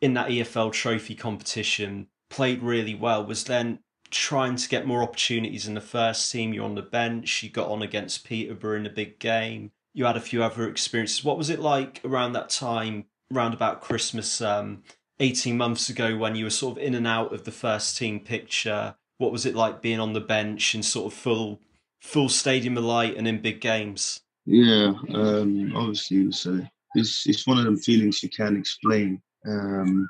in 0.00 0.14
that 0.14 0.28
EFL 0.28 0.72
trophy 0.72 1.14
competition, 1.14 2.08
played 2.30 2.62
really 2.62 2.94
well. 2.94 3.24
Was 3.24 3.44
then 3.44 3.80
trying 4.10 4.56
to 4.56 4.68
get 4.68 4.86
more 4.86 5.02
opportunities 5.02 5.66
in 5.66 5.74
the 5.74 5.80
first 5.80 6.30
team. 6.30 6.52
You're 6.52 6.64
on 6.64 6.74
the 6.74 6.82
bench. 6.82 7.42
You 7.42 7.50
got 7.50 7.68
on 7.68 7.82
against 7.82 8.24
Peterborough 8.24 8.76
in 8.76 8.86
a 8.86 8.90
big 8.90 9.18
game. 9.18 9.72
You 9.94 10.04
had 10.04 10.16
a 10.16 10.20
few 10.20 10.42
other 10.42 10.68
experiences. 10.68 11.24
What 11.24 11.38
was 11.38 11.50
it 11.50 11.60
like 11.60 12.00
around 12.04 12.32
that 12.32 12.50
time, 12.50 13.06
around 13.32 13.54
about 13.54 13.80
Christmas, 13.80 14.40
um, 14.40 14.82
18 15.18 15.56
months 15.56 15.88
ago, 15.88 16.16
when 16.16 16.36
you 16.36 16.44
were 16.44 16.50
sort 16.50 16.78
of 16.78 16.82
in 16.82 16.94
and 16.94 17.06
out 17.06 17.32
of 17.32 17.44
the 17.44 17.52
first 17.52 17.98
team 17.98 18.20
picture? 18.20 18.94
What 19.18 19.32
was 19.32 19.46
it 19.46 19.54
like 19.54 19.82
being 19.82 20.00
on 20.00 20.12
the 20.12 20.20
bench 20.20 20.74
in 20.74 20.82
sort 20.82 21.12
of 21.12 21.18
full, 21.18 21.60
full 22.00 22.28
stadium 22.28 22.76
of 22.78 22.84
light 22.84 23.16
and 23.16 23.26
in 23.26 23.40
big 23.42 23.60
games? 23.60 24.20
Yeah, 24.46 24.92
um, 25.14 25.72
obviously, 25.76 26.32
so 26.32 26.60
it's 26.94 27.26
it's 27.26 27.46
one 27.46 27.58
of 27.58 27.64
them 27.64 27.76
feelings 27.76 28.22
you 28.22 28.30
can't 28.30 28.56
explain. 28.56 29.20
Um, 29.46 30.08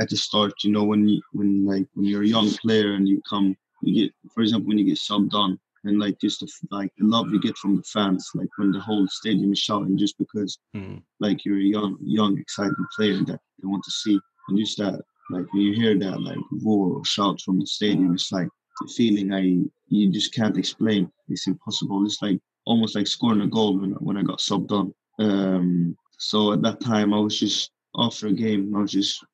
at 0.00 0.08
the 0.10 0.16
start, 0.16 0.52
you 0.62 0.70
know, 0.70 0.84
when 0.84 1.08
you 1.08 1.22
when 1.32 1.64
like 1.66 1.86
when 1.94 2.06
you're 2.06 2.22
a 2.22 2.28
young 2.28 2.50
player 2.62 2.94
and 2.94 3.08
you 3.08 3.20
come, 3.28 3.56
you 3.82 4.04
get, 4.04 4.14
for 4.34 4.42
example, 4.42 4.68
when 4.68 4.78
you 4.78 4.84
get 4.84 4.98
subbed 4.98 5.34
on, 5.34 5.58
and 5.84 5.98
like 5.98 6.18
just 6.20 6.40
the 6.40 6.48
like 6.70 6.92
the 6.98 7.06
love 7.06 7.30
you 7.30 7.40
get 7.40 7.56
from 7.56 7.76
the 7.76 7.82
fans, 7.82 8.30
like 8.34 8.48
when 8.56 8.72
the 8.72 8.80
whole 8.80 9.06
stadium 9.08 9.52
is 9.52 9.58
shouting, 9.58 9.96
just 9.96 10.18
because 10.18 10.58
mm. 10.74 11.02
like 11.20 11.44
you're 11.44 11.58
a 11.58 11.60
young, 11.60 11.96
young, 12.00 12.38
exciting 12.38 12.86
player 12.94 13.18
that 13.24 13.40
they 13.58 13.66
want 13.66 13.84
to 13.84 13.90
see, 13.90 14.18
and 14.48 14.58
just 14.58 14.78
that 14.78 15.00
like 15.30 15.50
when 15.52 15.62
you 15.62 15.72
hear 15.74 15.98
that 15.98 16.20
like 16.20 16.38
roar 16.62 16.98
or 16.98 17.04
shout 17.04 17.40
from 17.40 17.58
the 17.60 17.66
stadium, 17.66 18.14
it's 18.14 18.32
like 18.32 18.48
the 18.80 18.92
feeling 18.94 19.32
I 19.32 19.64
you 19.88 20.12
just 20.12 20.34
can't 20.34 20.58
explain. 20.58 21.10
It's 21.28 21.46
impossible. 21.46 22.04
It's 22.04 22.20
like 22.20 22.38
almost 22.64 22.96
like 22.96 23.06
scoring 23.06 23.40
a 23.40 23.46
goal 23.46 23.78
when 23.78 23.92
when 23.92 24.16
I 24.16 24.22
got 24.22 24.40
subbed 24.40 24.72
on. 24.72 24.94
Um, 25.18 25.96
so 26.18 26.52
at 26.52 26.62
that 26.62 26.80
time, 26.80 27.14
I 27.14 27.18
was 27.18 27.38
just 27.38 27.70
after 27.96 28.26
a 28.26 28.32
game, 28.32 28.74
I 28.76 28.80
was 28.80 28.92
just 28.92 29.24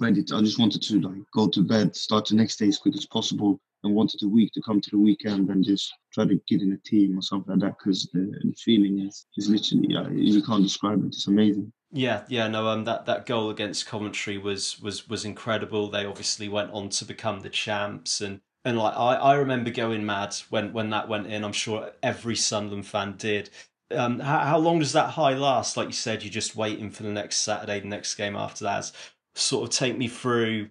ready. 0.00 0.22
To, 0.24 0.36
I 0.36 0.40
just 0.40 0.58
wanted 0.58 0.82
to 0.82 1.00
like 1.00 1.22
go 1.32 1.48
to 1.48 1.62
bed, 1.62 1.96
start 1.96 2.26
the 2.26 2.36
next 2.36 2.56
day 2.56 2.68
as 2.68 2.78
quick 2.78 2.96
as 2.96 3.06
possible, 3.06 3.60
and 3.82 3.94
wanted 3.94 4.20
the 4.20 4.28
week 4.28 4.52
to 4.52 4.62
come 4.62 4.80
to 4.80 4.90
the 4.90 4.98
weekend 4.98 5.50
and 5.50 5.64
just 5.64 5.92
try 6.12 6.24
to 6.24 6.40
get 6.48 6.62
in 6.62 6.72
a 6.72 6.88
team 6.88 7.18
or 7.18 7.22
something 7.22 7.54
like 7.54 7.60
that. 7.60 7.78
Because 7.78 8.08
the, 8.12 8.20
the, 8.42 8.54
feeling 8.54 9.00
is 9.00 9.26
is 9.36 9.48
literally 9.48 9.88
yeah, 9.90 10.08
you 10.10 10.42
can't 10.42 10.62
describe 10.62 11.02
it. 11.04 11.08
It's 11.08 11.26
amazing. 11.26 11.72
Yeah, 11.92 12.24
yeah, 12.28 12.48
no, 12.48 12.66
um, 12.66 12.84
that, 12.84 13.06
that 13.06 13.24
goal 13.24 13.50
against 13.50 13.86
Coventry 13.86 14.36
was 14.36 14.80
was 14.80 15.08
was 15.08 15.24
incredible. 15.24 15.88
They 15.88 16.04
obviously 16.04 16.48
went 16.48 16.72
on 16.72 16.88
to 16.90 17.04
become 17.04 17.40
the 17.40 17.50
champs, 17.50 18.20
and 18.20 18.40
and 18.64 18.78
like 18.78 18.96
I, 18.96 19.14
I 19.14 19.34
remember 19.34 19.70
going 19.70 20.04
mad 20.04 20.34
when 20.50 20.72
when 20.72 20.90
that 20.90 21.08
went 21.08 21.28
in. 21.28 21.44
I'm 21.44 21.52
sure 21.52 21.92
every 22.02 22.36
Sunderland 22.36 22.86
fan 22.86 23.14
did. 23.16 23.50
Um, 23.90 24.18
how, 24.18 24.38
how 24.40 24.58
long 24.58 24.78
does 24.78 24.92
that 24.92 25.10
high 25.10 25.34
last? 25.34 25.76
Like 25.76 25.88
you 25.88 25.92
said, 25.92 26.22
you're 26.22 26.32
just 26.32 26.56
waiting 26.56 26.90
for 26.90 27.02
the 27.02 27.10
next 27.10 27.36
Saturday, 27.38 27.80
the 27.80 27.86
next 27.86 28.14
game 28.14 28.34
after 28.34 28.64
that. 28.64 28.90
Sort 29.36 29.68
of 29.68 29.74
take 29.74 29.98
me 29.98 30.06
through, 30.06 30.68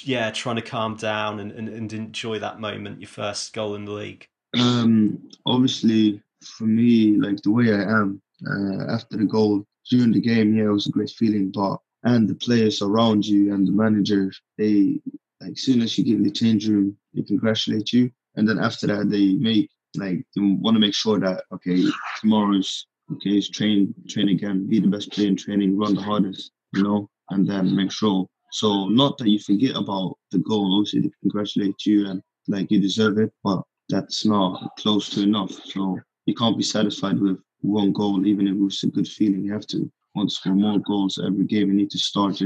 yeah, 0.00 0.30
trying 0.30 0.56
to 0.56 0.62
calm 0.62 0.96
down 0.96 1.40
and, 1.40 1.52
and, 1.52 1.68
and 1.68 1.92
enjoy 1.92 2.38
that 2.38 2.58
moment, 2.58 3.00
your 3.00 3.08
first 3.08 3.52
goal 3.52 3.74
in 3.74 3.84
the 3.84 3.92
league. 3.92 4.26
Um, 4.58 5.28
obviously, 5.46 6.22
for 6.42 6.64
me, 6.64 7.16
like 7.18 7.42
the 7.42 7.50
way 7.50 7.72
I 7.72 7.82
am 7.82 8.20
uh, 8.46 8.92
after 8.92 9.16
the 9.16 9.24
goal 9.24 9.64
during 9.90 10.12
the 10.12 10.20
game, 10.20 10.54
yeah, 10.54 10.64
it 10.64 10.68
was 10.68 10.86
a 10.86 10.90
great 10.90 11.10
feeling. 11.10 11.50
But 11.50 11.78
and 12.04 12.28
the 12.28 12.34
players 12.34 12.82
around 12.82 13.24
you 13.26 13.54
and 13.54 13.66
the 13.66 13.72
manager, 13.72 14.32
they 14.58 15.00
like 15.40 15.52
as 15.52 15.62
soon 15.62 15.82
as 15.82 15.96
you 15.96 16.04
get 16.04 16.14
in 16.14 16.22
the 16.22 16.30
change 16.30 16.68
room, 16.68 16.96
they 17.14 17.22
congratulate 17.22 17.92
you, 17.92 18.10
and 18.36 18.48
then 18.48 18.58
after 18.58 18.86
that, 18.88 19.10
they 19.10 19.34
make 19.34 19.70
like 19.96 20.24
they 20.34 20.40
want 20.40 20.74
to 20.74 20.80
make 20.80 20.94
sure 20.94 21.18
that 21.20 21.44
okay, 21.52 21.84
tomorrow's 22.20 22.86
okay, 23.12 23.38
is 23.38 23.48
train 23.48 23.94
train 24.08 24.28
again, 24.28 24.68
be 24.68 24.80
the 24.80 24.88
best 24.88 25.12
player 25.12 25.28
in 25.28 25.36
training, 25.36 25.76
run 25.76 25.94
the 25.94 26.02
hardest, 26.02 26.52
you 26.72 26.82
know, 26.82 27.08
and 27.32 27.48
then 27.48 27.74
make 27.74 27.92
sure. 27.92 28.26
So 28.52 28.88
not 28.88 29.18
that 29.18 29.28
you 29.28 29.38
forget 29.38 29.76
about 29.76 30.18
the 30.30 30.38
goal, 30.38 30.78
obviously 30.78 31.00
they 31.00 31.10
congratulate 31.22 31.86
you 31.86 32.08
and 32.08 32.22
like 32.48 32.70
you 32.70 32.80
deserve 32.80 33.18
it, 33.18 33.32
but 33.42 33.62
that's 33.88 34.24
not 34.24 34.76
close 34.78 35.08
to 35.10 35.22
enough. 35.22 35.52
So 35.64 35.98
you 36.26 36.34
can't 36.34 36.56
be 36.56 36.62
satisfied 36.62 37.18
with 37.18 37.38
one 37.60 37.92
goal, 37.92 38.26
even 38.26 38.48
if 38.48 38.54
it's 38.58 38.82
a 38.84 38.88
good 38.88 39.08
feeling. 39.08 39.44
You 39.44 39.52
have 39.52 39.66
to 39.68 39.90
want 40.14 40.28
to 40.28 40.34
score 40.34 40.54
more 40.54 40.78
goals 40.78 41.18
every 41.24 41.44
game. 41.44 41.68
You 41.68 41.74
need 41.74 41.90
to 41.90 41.98
start. 41.98 42.40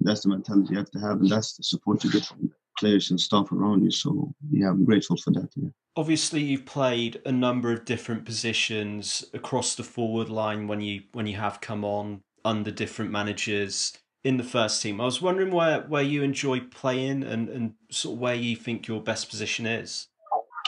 That's 0.00 0.22
the 0.22 0.28
mentality 0.28 0.72
you 0.72 0.78
have 0.78 0.90
to 0.92 1.00
have, 1.00 1.20
and 1.20 1.28
that's 1.28 1.56
the 1.56 1.62
support 1.62 2.04
you 2.04 2.12
get 2.12 2.24
from 2.24 2.52
players 2.78 3.10
and 3.10 3.20
staff 3.20 3.50
around 3.50 3.82
you. 3.82 3.90
So 3.90 4.32
yeah, 4.50 4.68
I'm 4.70 4.84
grateful 4.84 5.16
for 5.16 5.32
that. 5.32 5.48
Yeah. 5.56 5.70
Obviously, 5.96 6.42
you've 6.42 6.66
played 6.66 7.20
a 7.26 7.32
number 7.32 7.72
of 7.72 7.84
different 7.84 8.24
positions 8.24 9.24
across 9.34 9.74
the 9.74 9.82
forward 9.82 10.28
line 10.28 10.68
when 10.68 10.80
you 10.80 11.02
when 11.12 11.26
you 11.26 11.36
have 11.36 11.60
come 11.60 11.84
on 11.84 12.22
under 12.44 12.70
different 12.70 13.10
managers 13.10 13.92
in 14.24 14.36
the 14.36 14.44
first 14.44 14.82
team. 14.82 15.00
I 15.00 15.04
was 15.04 15.22
wondering 15.22 15.52
where, 15.52 15.80
where 15.82 16.02
you 16.02 16.22
enjoy 16.22 16.60
playing 16.60 17.22
and, 17.22 17.48
and 17.48 17.74
sort 17.90 18.14
of 18.14 18.20
where 18.20 18.34
you 18.34 18.56
think 18.56 18.88
your 18.88 19.02
best 19.02 19.28
position 19.30 19.66
is. 19.66 20.08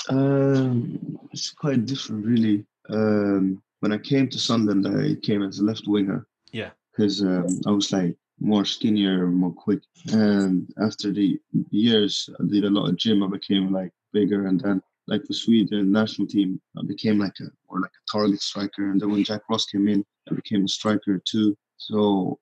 Um, 0.09 1.19
it's 1.33 1.51
quite 1.51 1.87
different, 1.87 2.25
really. 2.25 2.65
Um, 2.89 3.63
when 3.81 3.93
I 3.93 3.99
came 3.99 4.29
to 4.29 4.39
Sunderland, 4.39 4.87
I 4.87 5.15
came 5.21 5.43
as 5.43 5.59
a 5.59 5.65
left 5.65 5.87
winger. 5.87 6.27
Yeah. 6.53 6.71
Because 6.93 7.23
um, 7.23 7.61
I 7.67 7.71
was 7.71 7.93
like 7.93 8.17
more 8.41 8.65
skinnier, 8.65 9.27
more 9.27 9.53
quick. 9.53 9.83
And 10.13 10.73
after 10.83 11.13
the 11.13 11.39
years, 11.71 12.29
I 12.41 12.45
did 12.47 12.65
a 12.65 12.71
lot 12.71 12.89
of 12.89 12.97
gym. 12.97 13.23
I 13.23 13.29
became 13.29 13.73
like 13.73 13.93
bigger, 14.13 14.47
and 14.47 14.61
then 14.61 14.83
like 15.07 15.25
for 15.27 15.33
Sweden 15.33 15.93
national 15.93 16.27
team, 16.27 16.61
I 16.77 16.83
became 16.87 17.19
like 17.19 17.35
a 17.41 17.45
or 17.69 17.81
like 17.81 17.91
a 17.91 18.19
target 18.19 18.41
striker. 18.41 18.91
And 18.91 19.01
then 19.01 19.11
when 19.11 19.25
Jack 19.25 19.43
Ross 19.49 19.67
came 19.67 19.89
in, 19.89 20.05
I 20.31 20.35
became 20.35 20.65
a 20.65 20.69
striker 20.69 21.21
too. 21.25 21.57
So 21.81 22.39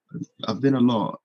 I've 0.49 0.61
been 0.61 0.75
a 0.75 0.81
lot. 0.81 1.21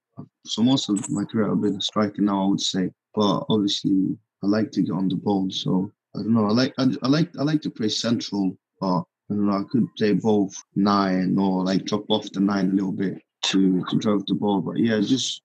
So 0.45 0.61
most 0.61 0.87
of 0.89 1.09
my 1.09 1.25
career, 1.25 1.51
I've 1.51 1.61
been 1.61 1.77
a 1.77 1.81
striker 1.81 2.21
now. 2.21 2.45
I 2.45 2.47
would 2.49 2.61
say, 2.61 2.91
but 3.15 3.45
obviously, 3.49 4.15
I 4.43 4.47
like 4.47 4.71
to 4.71 4.83
get 4.83 4.91
on 4.93 5.09
the 5.09 5.15
ball. 5.15 5.49
So 5.49 5.91
I 6.15 6.19
don't 6.19 6.33
know. 6.33 6.45
I 6.45 6.51
like 6.51 6.73
I, 6.77 6.85
I 7.01 7.07
like 7.07 7.31
I 7.39 7.43
like 7.43 7.61
to 7.63 7.71
play 7.71 7.89
central, 7.89 8.55
but 8.79 8.99
I 8.99 9.33
don't 9.33 9.47
know. 9.47 9.57
I 9.57 9.63
could 9.69 9.87
play 9.97 10.13
both 10.13 10.53
nine 10.75 11.37
or 11.39 11.65
like 11.65 11.85
drop 11.85 12.05
off 12.09 12.31
the 12.31 12.39
nine 12.39 12.69
a 12.69 12.73
little 12.73 12.91
bit 12.91 13.19
to 13.47 13.83
to 13.89 13.97
drive 13.97 14.25
the 14.27 14.35
ball. 14.35 14.61
But 14.61 14.77
yeah, 14.77 14.99
just 14.99 15.41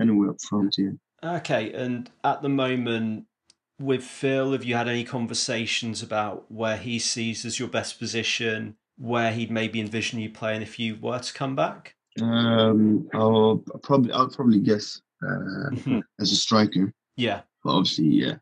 anywhere 0.00 0.30
up 0.30 0.40
front. 0.48 0.76
Yeah. 0.78 0.92
Okay, 1.24 1.72
and 1.72 2.08
at 2.22 2.42
the 2.42 2.48
moment 2.48 3.24
with 3.80 4.04
Phil, 4.04 4.52
have 4.52 4.64
you 4.64 4.76
had 4.76 4.88
any 4.88 5.02
conversations 5.02 6.00
about 6.00 6.50
where 6.50 6.76
he 6.76 7.00
sees 7.00 7.44
as 7.44 7.58
your 7.58 7.68
best 7.68 7.98
position, 7.98 8.76
where 8.96 9.32
he'd 9.32 9.50
maybe 9.50 9.80
envision 9.80 10.20
you 10.20 10.30
playing 10.30 10.62
if 10.62 10.78
you 10.78 10.96
were 11.00 11.18
to 11.18 11.34
come 11.34 11.56
back? 11.56 11.96
Um, 12.20 13.08
I'll 13.14 13.62
probably 13.82 14.12
I'll 14.12 14.28
probably 14.28 14.60
guess 14.60 15.00
uh, 15.22 15.70
mm-hmm. 15.70 16.00
as 16.20 16.32
a 16.32 16.36
striker. 16.36 16.92
Yeah. 17.16 17.42
But 17.62 17.76
obviously, 17.76 18.06
yeah, 18.06 18.34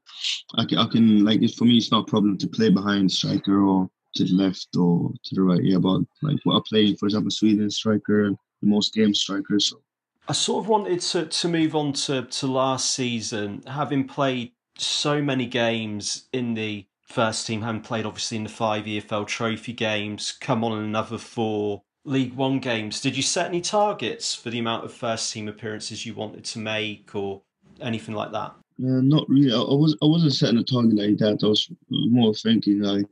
I 0.59 0.65
can, 0.65 0.79
I 0.79 0.87
can 0.87 1.25
like 1.25 1.41
for 1.55 1.65
me, 1.65 1.77
it's 1.77 1.93
not 1.93 2.09
a 2.09 2.11
problem 2.11 2.37
to 2.39 2.49
play 2.49 2.71
behind 2.71 3.11
striker 3.11 3.63
or 3.63 3.89
to 4.17 4.25
the 4.25 4.35
left 4.35 4.69
or 4.77 5.13
to 5.25 5.35
the 5.35 5.43
right. 5.43 5.63
Yeah, 5.63 5.79
but 5.79 6.01
like 6.23 6.39
what 6.45 6.57
I 6.57 6.61
play, 6.69 6.95
for 6.97 7.07
example, 7.07 7.31
Sweden 7.31 7.71
striker, 7.71 8.31
the 8.31 8.69
most 8.69 8.95
game 8.95 9.15
strikers. 9.15 9.71
So. 9.71 9.81
I 10.29 10.33
sort 10.33 10.65
of 10.65 10.69
wanted 10.69 11.01
to 11.01 11.27
to 11.27 11.49
move 11.49 11.77
on 11.77 11.93
to 11.95 12.23
to 12.23 12.47
last 12.47 12.91
season, 12.91 13.63
having 13.67 14.09
played 14.09 14.53
so 14.77 15.23
many 15.23 15.47
games 15.47 16.29
in 16.33 16.55
the 16.55 16.87
first 17.07 17.47
team, 17.47 17.63
having 17.63 17.83
played 17.83 18.07
obviously 18.07 18.39
in 18.39 18.45
the 18.45 18.51
five 18.51 18.85
EFL 18.85 19.27
Trophy 19.27 19.73
games, 19.73 20.33
come 20.41 20.65
on 20.65 20.79
another 20.79 21.19
four 21.19 21.83
League 22.05 22.35
One 22.35 22.59
games. 22.59 23.01
Did 23.01 23.17
you 23.17 23.23
set 23.23 23.47
any 23.47 23.61
targets 23.61 24.35
for 24.35 24.51
the 24.51 24.59
amount 24.59 24.85
of 24.85 24.93
first 24.93 25.33
team 25.33 25.49
appearances 25.49 26.05
you 26.05 26.15
wanted 26.15 26.45
to 26.45 26.59
make, 26.59 27.15
or 27.15 27.43
anything 27.81 28.15
like 28.15 28.33
that? 28.33 28.55
Yeah, 28.79 29.01
not 29.01 29.29
really. 29.29 29.53
I, 29.53 29.59
I 29.59 29.75
was 29.75 29.97
I 30.03 30.07
wasn't 30.07 30.33
setting 30.33 30.59
a 30.59 30.65
target 30.65 30.97
like 30.97 31.19
that. 31.19 31.45
I 31.45 31.47
was 31.47 31.71
more 31.91 32.35
thinking 32.35 32.81
like 32.81 33.07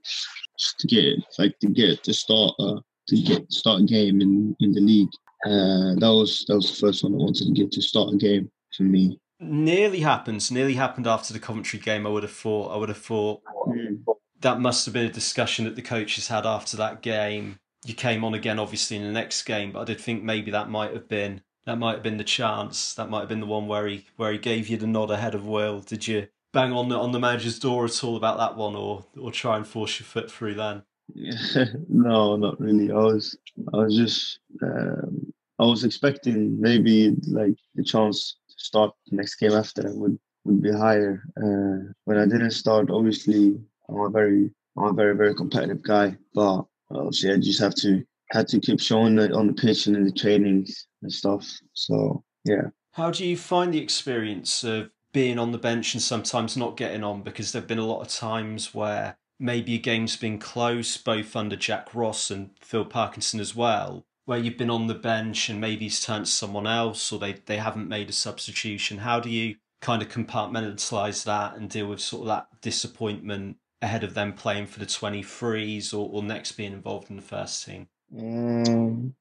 to 0.78 0.86
get 0.86 1.18
like 1.38 1.58
to 1.60 1.68
get 1.68 2.02
to 2.04 2.14
start 2.14 2.54
uh, 2.58 2.80
to 3.08 3.16
get 3.22 3.50
start 3.52 3.82
a 3.82 3.84
game 3.84 4.20
in 4.20 4.56
in 4.60 4.72
the 4.72 4.80
league. 4.80 5.10
Uh, 5.46 5.94
that 6.00 6.12
was 6.12 6.44
that 6.48 6.56
was 6.56 6.70
the 6.70 6.86
first 6.86 7.04
one 7.04 7.14
I 7.14 7.18
wanted 7.18 7.46
to 7.46 7.52
get 7.52 7.70
to 7.72 7.82
start 7.82 8.14
a 8.14 8.16
game 8.16 8.50
for 8.76 8.82
me. 8.82 9.18
Nearly 9.38 10.00
happens. 10.00 10.50
Nearly 10.50 10.74
happened 10.74 11.06
after 11.06 11.32
the 11.32 11.38
Coventry 11.38 11.78
game. 11.78 12.06
I 12.06 12.10
would 12.10 12.24
have 12.24 12.32
thought. 12.32 12.72
I 12.72 12.76
would 12.76 12.90
have 12.90 12.98
thought 12.98 13.40
mm. 13.68 14.02
that 14.40 14.60
must 14.60 14.84
have 14.84 14.94
been 14.94 15.06
a 15.06 15.12
discussion 15.12 15.64
that 15.64 15.76
the 15.76 15.82
coaches 15.82 16.28
had 16.28 16.44
after 16.44 16.76
that 16.76 17.00
game. 17.00 17.58
You 17.84 17.94
came 17.94 18.24
on 18.24 18.34
again, 18.34 18.58
obviously, 18.58 18.96
in 18.96 19.04
the 19.04 19.12
next 19.12 19.42
game, 19.44 19.72
but 19.72 19.80
I 19.80 19.84
did 19.84 20.00
think 20.00 20.22
maybe 20.22 20.50
that 20.50 20.68
might 20.68 20.92
have 20.92 21.08
been 21.08 21.42
that 21.66 21.76
might 21.76 21.94
have 21.94 22.02
been 22.02 22.16
the 22.16 22.24
chance. 22.24 22.94
That 22.94 23.10
might 23.10 23.20
have 23.20 23.28
been 23.28 23.40
the 23.40 23.46
one 23.46 23.66
where 23.66 23.86
he 23.86 24.06
where 24.16 24.32
he 24.32 24.38
gave 24.38 24.68
you 24.68 24.76
the 24.76 24.86
nod 24.86 25.10
ahead 25.10 25.34
of 25.34 25.46
Will. 25.46 25.80
Did 25.80 26.06
you 26.06 26.28
bang 26.52 26.72
on 26.72 26.88
the 26.88 26.98
on 26.98 27.12
the 27.12 27.20
manager's 27.20 27.58
door 27.58 27.84
at 27.84 28.04
all 28.04 28.16
about 28.16 28.38
that 28.38 28.56
one, 28.56 28.74
or 28.74 29.04
or 29.20 29.30
try 29.30 29.56
and 29.56 29.66
force 29.66 30.00
your 30.00 30.06
foot 30.06 30.30
through 30.30 30.54
then? 30.54 30.82
no, 31.88 32.36
not 32.36 32.60
really. 32.60 32.90
I 32.90 32.96
was 32.96 33.36
I 33.72 33.76
was 33.78 33.96
just 33.96 34.40
um, 34.62 35.32
I 35.58 35.64
was 35.64 35.84
expecting 35.84 36.60
maybe 36.60 37.16
like 37.28 37.56
the 37.74 37.84
chance 37.84 38.36
to 38.48 38.54
start 38.64 38.94
the 39.08 39.16
next 39.16 39.36
game 39.36 39.52
after 39.52 39.94
would 39.94 40.18
would 40.44 40.62
be 40.62 40.72
higher. 40.72 41.22
Uh, 41.36 41.92
when 42.04 42.18
I 42.18 42.24
didn't 42.24 42.52
start, 42.52 42.90
obviously 42.90 43.60
I'm 43.88 44.00
a 44.00 44.10
very 44.10 44.50
I'm 44.76 44.84
a 44.84 44.92
very 44.92 45.14
very 45.14 45.34
competitive 45.34 45.82
guy, 45.82 46.16
but 46.34 46.64
obviously 46.90 47.32
I 47.32 47.36
just 47.36 47.60
have 47.60 47.74
to 47.76 48.04
had 48.30 48.48
to 48.48 48.60
keep 48.60 48.80
showing 48.80 49.18
it 49.18 49.32
on 49.32 49.46
the 49.46 49.52
pitch 49.52 49.86
and 49.86 49.96
in 49.96 50.04
the 50.04 50.12
trainings 50.12 50.86
and 51.02 51.12
stuff. 51.12 51.48
So 51.74 52.22
yeah. 52.44 52.68
How 52.92 53.10
do 53.10 53.26
you 53.26 53.36
find 53.36 53.72
the 53.72 53.82
experience 53.82 54.64
of 54.64 54.90
being 55.12 55.38
on 55.38 55.52
the 55.52 55.58
bench 55.58 55.94
and 55.94 56.02
sometimes 56.02 56.56
not 56.56 56.76
getting 56.76 57.04
on? 57.04 57.22
Because 57.22 57.52
there've 57.52 57.66
been 57.66 57.78
a 57.78 57.86
lot 57.86 58.02
of 58.02 58.08
times 58.08 58.74
where 58.74 59.16
maybe 59.38 59.74
a 59.74 59.78
game's 59.78 60.16
been 60.16 60.38
close, 60.38 60.96
both 60.96 61.34
under 61.34 61.56
Jack 61.56 61.94
Ross 61.94 62.30
and 62.30 62.50
Phil 62.60 62.84
Parkinson 62.84 63.40
as 63.40 63.54
well, 63.54 64.04
where 64.26 64.38
you've 64.38 64.58
been 64.58 64.70
on 64.70 64.86
the 64.86 64.94
bench 64.94 65.48
and 65.48 65.60
maybe 65.60 65.86
it's 65.86 66.04
turned 66.04 66.26
to 66.26 66.30
someone 66.30 66.66
else 66.66 67.10
or 67.12 67.18
they, 67.18 67.32
they 67.46 67.56
haven't 67.56 67.88
made 67.88 68.10
a 68.10 68.12
substitution. 68.12 68.98
How 68.98 69.18
do 69.18 69.30
you 69.30 69.56
kind 69.80 70.02
of 70.02 70.08
compartmentalize 70.08 71.24
that 71.24 71.56
and 71.56 71.70
deal 71.70 71.86
with 71.86 72.00
sort 72.00 72.22
of 72.22 72.28
that 72.28 72.48
disappointment 72.60 73.56
ahead 73.82 74.04
of 74.04 74.14
them 74.14 74.32
playing 74.32 74.66
for 74.66 74.78
the 74.78 74.86
23s 74.86 75.94
or, 75.94 76.08
or 76.10 76.22
next 76.22 76.52
being 76.52 76.72
involved 76.72 77.10
in 77.10 77.16
the 77.16 77.22
first 77.22 77.64
team? 77.64 77.88
Um, 78.18 79.14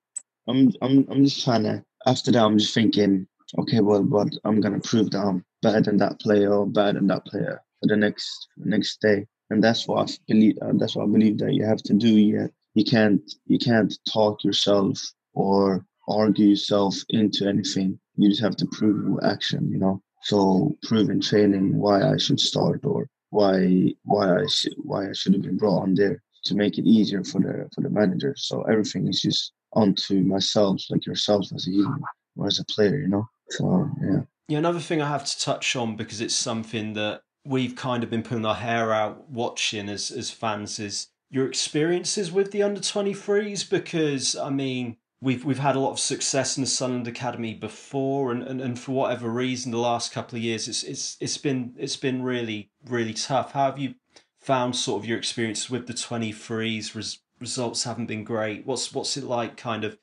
I'm 0.48 0.72
I'm 0.82 1.06
I'm 1.10 1.24
just 1.24 1.43
trying 1.43 1.63
to. 1.63 1.84
After 2.06 2.32
that, 2.32 2.43
I'm 2.43 2.58
just 2.58 2.74
thinking, 2.74 3.28
okay, 3.60 3.82
well, 3.82 4.04
but 4.04 4.30
I'm 4.45 4.60
gonna 4.62 4.80
prove 4.80 5.12
that 5.12 5.22
I'm 5.22 5.45
better 5.62 5.82
than 5.82 5.98
that 5.98 6.19
player 6.19 6.54
or 6.54 6.65
better 6.65 6.93
than 6.93 7.08
that 7.08 7.26
player 7.26 7.62
for 7.80 7.88
the 7.88 7.98
next 7.98 8.48
next 8.58 9.00
day, 9.02 9.28
and 9.50 9.63
that's 9.63 9.88
what 9.88 10.10
I 10.10 10.13
believe. 10.28 10.58
Uh, 10.62 10.74
that's 10.78 10.95
what 10.95 11.04
I 11.04 11.12
believe 11.12 11.38
that 11.39 11.54
you 11.54 11.65
have 11.65 11.84
to 11.84 11.93
do. 11.93 12.10
You 12.10 12.50
you 12.74 12.84
can't 12.84 13.22
you 13.45 13.60
can't 13.60 13.93
talk 14.12 14.43
yourself 14.43 15.00
or 15.34 15.86
argue 16.08 16.48
yourself 16.48 16.95
into 17.10 17.48
anything. 17.48 18.00
you 18.15 18.30
just 18.30 18.41
have 18.41 18.56
to 18.58 18.65
prove 18.72 19.19
action, 19.24 19.69
you 19.72 19.78
know. 19.78 20.02
So 20.24 20.76
prove 20.84 21.10
in 21.10 21.22
training 21.22 21.78
why 21.78 22.02
I 22.02 22.17
should 22.17 22.39
start 22.39 22.82
or 22.84 23.08
why 23.30 23.94
why 24.04 24.42
I 24.42 24.46
should 24.48 24.74
why 24.78 25.10
I 25.10 25.13
should 25.13 25.34
have 25.34 25.44
been 25.44 25.58
brought 25.58 25.84
on 25.84 25.96
there 25.96 26.22
to 26.46 26.56
make 26.56 26.78
it 26.78 26.86
easier 26.86 27.24
for 27.24 27.39
the 27.39 27.70
for 27.74 27.82
the 27.82 27.89
manager. 27.89 28.34
So 28.38 28.63
everything 28.63 29.08
is 29.08 29.22
just 29.22 29.54
onto 29.74 30.22
myself, 30.22 30.82
like 30.89 31.06
yourself 31.06 31.48
as 31.54 31.68
a 31.68 31.72
human 31.72 32.02
or 32.36 32.48
as 32.48 32.60
a 32.60 32.65
player, 32.65 32.98
you 32.98 33.08
know. 33.08 33.28
So 33.50 33.89
yeah. 34.02 34.22
Yeah, 34.48 34.58
another 34.58 34.80
thing 34.80 35.02
I 35.02 35.08
have 35.08 35.26
to 35.26 35.39
touch 35.39 35.76
on 35.76 35.96
because 35.96 36.22
it's 36.22 36.36
something 36.36 36.94
that 36.94 37.22
we've 37.46 37.76
kind 37.76 38.04
of 38.04 38.10
been 38.10 38.24
pulling 38.24 38.46
our 38.46 38.56
hair 38.56 38.92
out 38.92 39.30
watching 39.30 39.89
as 39.89 40.12
as 40.12 40.32
fans 40.32 40.80
is 40.80 41.08
your 41.30 41.48
experiences 41.48 42.32
with 42.32 42.52
the 42.52 42.63
under 42.63 42.82
23s 42.82 43.70
because 43.70 44.36
I 44.36 44.50
mean 44.50 44.98
we've 45.21 45.43
we've 45.43 45.60
had 45.60 45.75
a 45.75 45.79
lot 45.79 45.91
of 45.91 45.99
success 45.99 46.58
in 46.58 46.62
the 46.62 46.67
Sunderland 46.67 47.08
Academy 47.08 47.53
before, 47.53 48.32
and, 48.32 48.43
and, 48.43 48.62
and 48.62 48.79
for 48.79 48.91
whatever 48.91 49.29
reason, 49.29 49.71
the 49.71 49.77
last 49.77 50.12
couple 50.12 50.38
of 50.38 50.43
years, 50.43 50.67
it's 50.67 50.84
it's 50.84 51.17
it's 51.19 51.38
been 51.38 51.73
it's 51.77 51.97
been 51.97 52.23
really 52.23 52.71
really 52.88 53.13
tough. 53.13 53.51
How 53.53 53.65
have 53.65 53.79
you 53.79 53.95
found 54.39 54.75
sort 54.75 55.01
of 55.01 55.08
your 55.08 55.17
experience 55.17 55.69
with 55.69 55.88
the 55.88 55.93
twenty 55.93 56.32
threes? 56.32 56.95
Res, 56.95 57.19
results 57.39 57.84
haven't 57.84 58.08
been 58.08 58.23
great. 58.23 58.65
What's 58.65 58.93
what's 58.93 59.17
it 59.17 59.23
like, 59.23 59.58
kind 59.58 59.84
of 59.84 59.97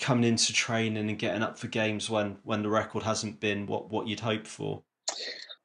coming 0.00 0.24
into 0.24 0.52
training 0.52 1.08
and 1.08 1.18
getting 1.18 1.42
up 1.42 1.58
for 1.58 1.66
games 1.66 2.08
when 2.08 2.38
when 2.44 2.62
the 2.62 2.70
record 2.70 3.02
hasn't 3.02 3.40
been 3.40 3.66
what 3.66 3.90
what 3.90 4.06
you'd 4.06 4.20
hoped 4.20 4.46
for? 4.46 4.82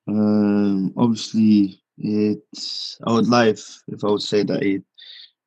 Um, 0.08 0.94
obviously, 0.98 1.82
it's 1.98 2.98
I 3.06 3.14
would 3.14 3.26
if, 3.48 3.84
if 3.88 4.04
I 4.04 4.08
would 4.08 4.22
say 4.22 4.44
that 4.44 4.64
it 4.64 4.84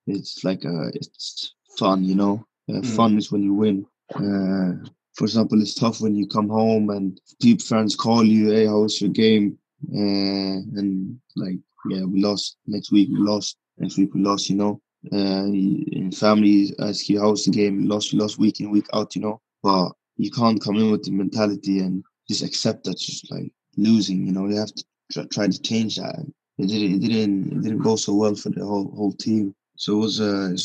it's 0.06 0.42
like 0.44 0.64
a 0.64 0.90
it's 0.94 1.54
fun, 1.76 2.04
you 2.04 2.14
know 2.14 2.44
uh, 2.68 2.80
mm. 2.80 2.96
Fun 2.96 3.16
is 3.16 3.32
when 3.32 3.42
you 3.42 3.54
win. 3.54 3.86
Uh, 4.14 4.88
for 5.14 5.24
example, 5.24 5.60
it's 5.60 5.74
tough 5.74 6.00
when 6.00 6.14
you 6.14 6.26
come 6.26 6.48
home 6.48 6.90
and 6.90 7.20
people 7.40 7.64
fans 7.64 7.96
call 7.96 8.24
you, 8.24 8.50
"Hey, 8.50 8.66
how 8.66 8.80
was 8.80 9.00
your 9.00 9.10
game?" 9.10 9.58
Uh, 9.92 10.62
and 10.78 11.18
like, 11.36 11.58
yeah, 11.88 12.04
we 12.04 12.20
lost 12.22 12.56
next 12.66 12.92
week. 12.92 13.08
We 13.10 13.18
lost 13.18 13.56
next 13.78 13.98
week. 13.98 14.14
We 14.14 14.22
lost. 14.22 14.48
You 14.48 14.56
know, 14.56 14.80
uh, 15.12 15.46
in 15.46 16.12
family 16.12 16.74
ask 16.78 17.08
you, 17.08 17.20
"How 17.20 17.30
was 17.30 17.44
the 17.44 17.50
game?" 17.50 17.78
We 17.78 17.84
lost. 17.84 18.12
We 18.12 18.18
lost 18.18 18.38
week 18.38 18.60
in 18.60 18.70
week 18.70 18.86
out. 18.92 19.16
You 19.16 19.22
know, 19.22 19.40
but 19.62 19.92
you 20.16 20.30
can't 20.30 20.62
come 20.62 20.76
in 20.76 20.90
with 20.90 21.04
the 21.04 21.10
mentality 21.10 21.80
and 21.80 22.04
just 22.28 22.42
accept 22.44 22.84
that 22.84 22.98
just 22.98 23.30
like 23.30 23.50
losing. 23.76 24.26
You 24.26 24.32
know, 24.32 24.46
you 24.46 24.56
have 24.56 24.74
to 24.74 24.84
try, 25.12 25.24
try 25.24 25.46
to 25.48 25.62
change 25.62 25.96
that. 25.96 26.14
It 26.58 26.66
didn't. 26.66 27.02
It 27.02 27.08
didn't. 27.08 27.52
It 27.52 27.62
didn't 27.62 27.82
go 27.82 27.96
so 27.96 28.14
well 28.14 28.34
for 28.34 28.50
the 28.50 28.64
whole 28.64 28.90
whole 28.94 29.12
team. 29.12 29.54
So 29.76 29.94
it 29.94 30.00
was. 30.00 30.20
Uh, 30.20 30.56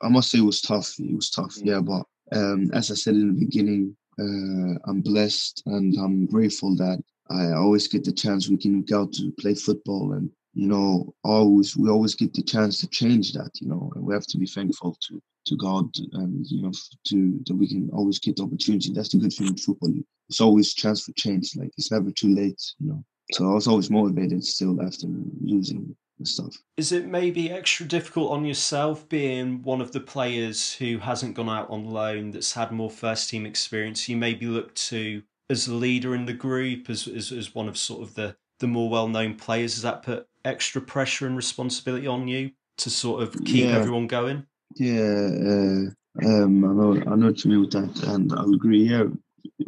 I 0.00 0.08
must 0.08 0.30
say 0.30 0.38
it 0.38 0.44
was 0.44 0.60
tough. 0.60 0.94
It 0.98 1.14
was 1.14 1.30
tough, 1.30 1.56
yeah. 1.56 1.80
But 1.80 2.04
um, 2.32 2.70
as 2.72 2.90
I 2.90 2.94
said 2.94 3.14
in 3.14 3.28
the 3.28 3.40
beginning, 3.40 3.96
uh, 4.18 4.78
I'm 4.86 5.00
blessed 5.00 5.62
and 5.66 5.94
I'm 5.96 6.26
grateful 6.26 6.76
that 6.76 7.02
I 7.30 7.52
always 7.52 7.88
get 7.88 8.04
the 8.04 8.12
chance 8.12 8.48
we 8.48 8.56
can 8.56 8.82
go 8.82 9.02
out 9.02 9.12
to 9.14 9.32
play 9.38 9.54
football, 9.54 10.12
and 10.12 10.30
you 10.54 10.68
know, 10.68 11.14
always 11.24 11.76
we 11.76 11.88
always 11.88 12.14
get 12.14 12.32
the 12.34 12.42
chance 12.42 12.78
to 12.80 12.88
change 12.88 13.32
that. 13.32 13.50
You 13.60 13.68
know, 13.68 13.92
and 13.94 14.04
we 14.04 14.14
have 14.14 14.26
to 14.28 14.38
be 14.38 14.46
thankful 14.46 14.96
to 15.08 15.20
to 15.44 15.56
God 15.56 15.90
and 16.12 16.46
you 16.46 16.62
know 16.62 16.72
to 17.06 17.40
that 17.46 17.56
we 17.56 17.66
can 17.66 17.90
always 17.92 18.18
get 18.18 18.36
the 18.36 18.44
opportunity. 18.44 18.92
That's 18.92 19.08
the 19.08 19.18
good 19.18 19.32
thing 19.32 19.48
in 19.48 19.56
football. 19.56 19.92
It's 20.28 20.40
always 20.40 20.74
chance 20.74 21.04
for 21.04 21.12
change. 21.12 21.56
Like 21.56 21.70
it's 21.76 21.90
never 21.90 22.10
too 22.10 22.34
late. 22.34 22.62
You 22.78 22.88
know, 22.88 23.04
so 23.32 23.50
I 23.50 23.54
was 23.54 23.66
always 23.66 23.90
motivated 23.90 24.44
still 24.44 24.80
after 24.82 25.06
losing 25.40 25.96
and 26.22 26.28
stuff. 26.28 26.56
Is 26.76 26.92
it 26.92 27.06
maybe 27.06 27.50
extra 27.50 27.86
difficult 27.86 28.30
on 28.30 28.44
yourself 28.44 29.08
being 29.08 29.62
one 29.62 29.80
of 29.80 29.92
the 29.92 30.00
players 30.00 30.72
who 30.74 30.98
hasn't 30.98 31.34
gone 31.34 31.48
out 31.48 31.68
on 31.70 31.84
loan, 31.84 32.30
that's 32.30 32.52
had 32.52 32.72
more 32.72 32.90
first 32.90 33.28
team 33.28 33.44
experience? 33.44 34.08
You 34.08 34.16
maybe 34.16 34.46
look 34.46 34.74
to 34.74 35.22
as 35.50 35.66
a 35.66 35.74
leader 35.74 36.14
in 36.14 36.26
the 36.26 36.32
group, 36.32 36.88
as, 36.88 37.06
as, 37.06 37.32
as 37.32 37.54
one 37.54 37.68
of 37.68 37.76
sort 37.76 38.02
of 38.02 38.14
the, 38.14 38.36
the 38.60 38.66
more 38.66 38.88
well 38.88 39.08
known 39.08 39.34
players. 39.34 39.74
Does 39.74 39.82
that 39.82 40.02
put 40.02 40.26
extra 40.44 40.80
pressure 40.80 41.26
and 41.26 41.36
responsibility 41.36 42.06
on 42.06 42.28
you 42.28 42.52
to 42.78 42.90
sort 42.90 43.22
of 43.22 43.32
keep 43.44 43.66
yeah. 43.66 43.76
everyone 43.76 44.06
going? 44.06 44.46
Yeah, 44.76 45.00
uh, 45.00 45.90
um, 46.24 46.64
I 46.64 46.72
know 46.72 47.02
I 47.06 47.16
know 47.16 47.26
what 47.26 47.44
you 47.44 47.50
mean 47.50 47.60
with 47.60 47.72
that, 47.72 48.02
and 48.08 48.32
I 48.32 48.42
agree. 48.44 48.84
Yeah, 48.84 49.04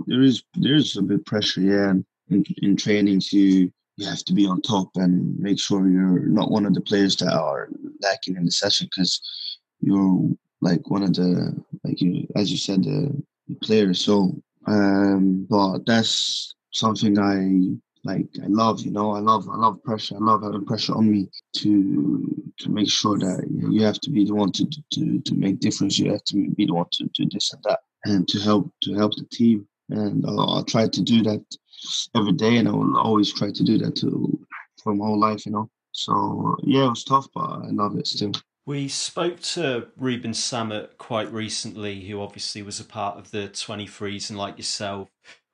there 0.06 0.22
is 0.22 0.44
there 0.54 0.74
is 0.74 0.96
a 0.96 1.02
bit 1.02 1.20
of 1.20 1.24
pressure, 1.26 1.60
yeah, 1.60 1.92
in, 2.30 2.44
in 2.62 2.76
training 2.76 3.20
to 3.20 3.70
you 3.96 4.06
have 4.06 4.24
to 4.24 4.32
be 4.32 4.46
on 4.46 4.60
top 4.60 4.90
and 4.96 5.38
make 5.38 5.58
sure 5.58 5.88
you're 5.88 6.26
not 6.26 6.50
one 6.50 6.66
of 6.66 6.74
the 6.74 6.80
players 6.80 7.16
that 7.16 7.32
are 7.32 7.68
lacking 8.00 8.36
in 8.36 8.44
the 8.44 8.50
session 8.50 8.88
because 8.90 9.20
you're 9.80 10.30
like 10.60 10.90
one 10.90 11.02
of 11.02 11.14
the 11.14 11.54
like 11.84 12.00
you 12.00 12.26
as 12.36 12.50
you 12.50 12.56
said 12.56 12.82
the, 12.82 13.22
the 13.48 13.54
players. 13.56 14.04
So, 14.04 14.42
um, 14.66 15.46
but 15.48 15.86
that's 15.86 16.54
something 16.72 17.18
I 17.18 17.76
like. 18.04 18.26
I 18.42 18.46
love, 18.46 18.80
you 18.80 18.90
know, 18.90 19.12
I 19.12 19.20
love, 19.20 19.48
I 19.48 19.56
love 19.56 19.82
pressure. 19.82 20.16
I 20.16 20.24
love 20.24 20.42
having 20.42 20.64
pressure 20.64 20.94
on 20.94 21.10
me 21.10 21.28
to 21.58 22.52
to 22.58 22.70
make 22.70 22.90
sure 22.90 23.18
that 23.18 23.46
you 23.50 23.82
have 23.82 24.00
to 24.00 24.10
be 24.10 24.24
the 24.24 24.34
one 24.34 24.52
to 24.52 24.66
to 24.94 25.20
to 25.20 25.34
make 25.34 25.60
difference. 25.60 25.98
You 25.98 26.12
have 26.12 26.24
to 26.24 26.50
be 26.50 26.66
the 26.66 26.74
one 26.74 26.86
to 26.92 27.04
do 27.14 27.26
this 27.30 27.52
and 27.52 27.62
that, 27.64 27.80
and 28.04 28.26
to 28.28 28.40
help 28.40 28.72
to 28.82 28.94
help 28.94 29.14
the 29.16 29.26
team. 29.30 29.68
And 29.96 30.24
uh, 30.24 30.30
I'll, 30.30 30.50
I'll 30.50 30.64
try 30.64 30.88
to 30.88 31.02
do 31.02 31.22
that 31.22 31.44
every 32.14 32.32
day, 32.32 32.56
and 32.56 32.68
I 32.68 32.72
will 32.72 32.98
always 32.98 33.32
try 33.32 33.50
to 33.50 33.62
do 33.62 33.78
that 33.78 33.96
to 33.96 34.46
for 34.82 34.94
my 34.94 35.06
whole 35.06 35.18
life, 35.18 35.46
you 35.46 35.52
know. 35.52 35.70
So 35.92 36.56
yeah, 36.62 36.86
it 36.86 36.90
was 36.90 37.04
tough, 37.04 37.28
but 37.34 37.40
I 37.40 37.68
love 37.70 37.96
it 37.96 38.06
still. 38.06 38.32
We 38.66 38.88
spoke 38.88 39.40
to 39.40 39.88
Ruben 39.96 40.32
Sammut 40.32 40.96
quite 40.96 41.30
recently, 41.30 42.00
who 42.02 42.20
obviously 42.20 42.62
was 42.62 42.80
a 42.80 42.84
part 42.84 43.18
of 43.18 43.30
the 43.30 43.48
23s 43.48 44.30
and, 44.30 44.38
like 44.38 44.56
yourself, 44.56 45.10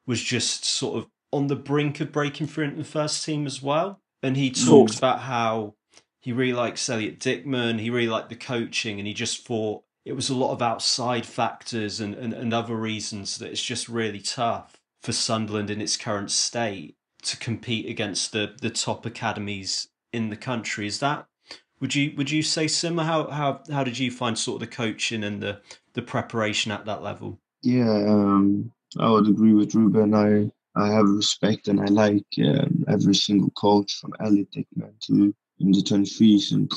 was 0.07 0.23
just 0.23 0.65
sort 0.65 0.99
of 0.99 1.09
on 1.33 1.49
the 1.49 1.57
brink 1.57 2.01
of 2.01 2.13
breaking 2.13 2.47
through 2.47 2.65
into 2.65 2.77
the 2.77 2.85
first 2.85 3.25
team 3.25 3.47
as 3.47 3.61
well. 3.61 4.01
And 4.23 4.37
he 4.37 4.49
hmm. 4.49 4.69
talked 4.69 4.97
about 4.97 5.21
how 5.21 5.75
he 6.21 6.33
really 6.33 6.53
likes 6.53 6.89
Elliott 6.89 7.19
Dickman, 7.19 7.81
he 7.81 7.91
really 7.91 8.09
liked 8.09 8.29
the 8.29 8.37
coaching, 8.37 8.99
and 8.99 9.09
he 9.09 9.15
just 9.15 9.45
thought 9.45 9.83
it 10.05 10.13
was 10.13 10.31
a 10.31 10.35
lot 10.35 10.53
of 10.53 10.63
outside 10.63 11.27
factors 11.27 12.01
and, 12.01 12.15
and, 12.15 12.33
and 12.33 12.55
other 12.55 12.75
reasons 12.75 13.39
that 13.39 13.51
it's 13.51 13.63
just 13.63 13.89
really 13.89 14.21
tough 14.21 14.81
for 15.03 15.13
Sunderland 15.13 15.71
in 15.71 15.81
its 15.81 15.97
current 15.97 16.31
state 16.31 16.97
to 17.23 17.37
compete 17.37 17.87
against 17.87 18.33
the 18.33 18.55
the 18.61 18.71
top 18.71 19.05
academies 19.05 19.89
in 20.13 20.31
the 20.31 20.37
country. 20.37 20.87
Is 20.87 21.01
that 21.01 21.27
would 21.81 21.95
you 21.95 22.13
would 22.17 22.31
you 22.31 22.43
say 22.43 22.67
similar? 22.67 23.05
How 23.05 23.31
how 23.31 23.63
how 23.71 23.85
did 23.85 23.99
you 23.99 24.11
find 24.11 24.39
sort 24.39 24.63
of 24.63 24.69
the 24.69 24.75
coaching 24.75 25.25
and 25.25 25.43
the 25.43 25.61
the 25.95 26.03
preparation 26.03 26.73
at 26.73 26.87
that 26.87 27.03
level? 27.03 27.39
Yeah, 27.63 27.91
um, 27.91 28.73
I 28.99 29.11
would 29.11 29.29
agree 29.29 29.55
with 29.55 29.75
Ruben. 29.75 30.15
I 30.15 30.51
I 30.77 30.93
have 30.93 31.09
respect 31.09 31.69
and 31.69 31.81
I 31.81 31.87
like 31.87 32.27
um, 32.45 32.85
every 32.89 33.15
single 33.15 33.51
coach 33.51 33.95
from 33.97 34.15
Elliott 34.21 34.51
Dickman 34.53 34.99
to 35.07 35.35
in 35.59 35.73
the 35.73 35.83
23s 35.83 36.53
and 36.53 36.73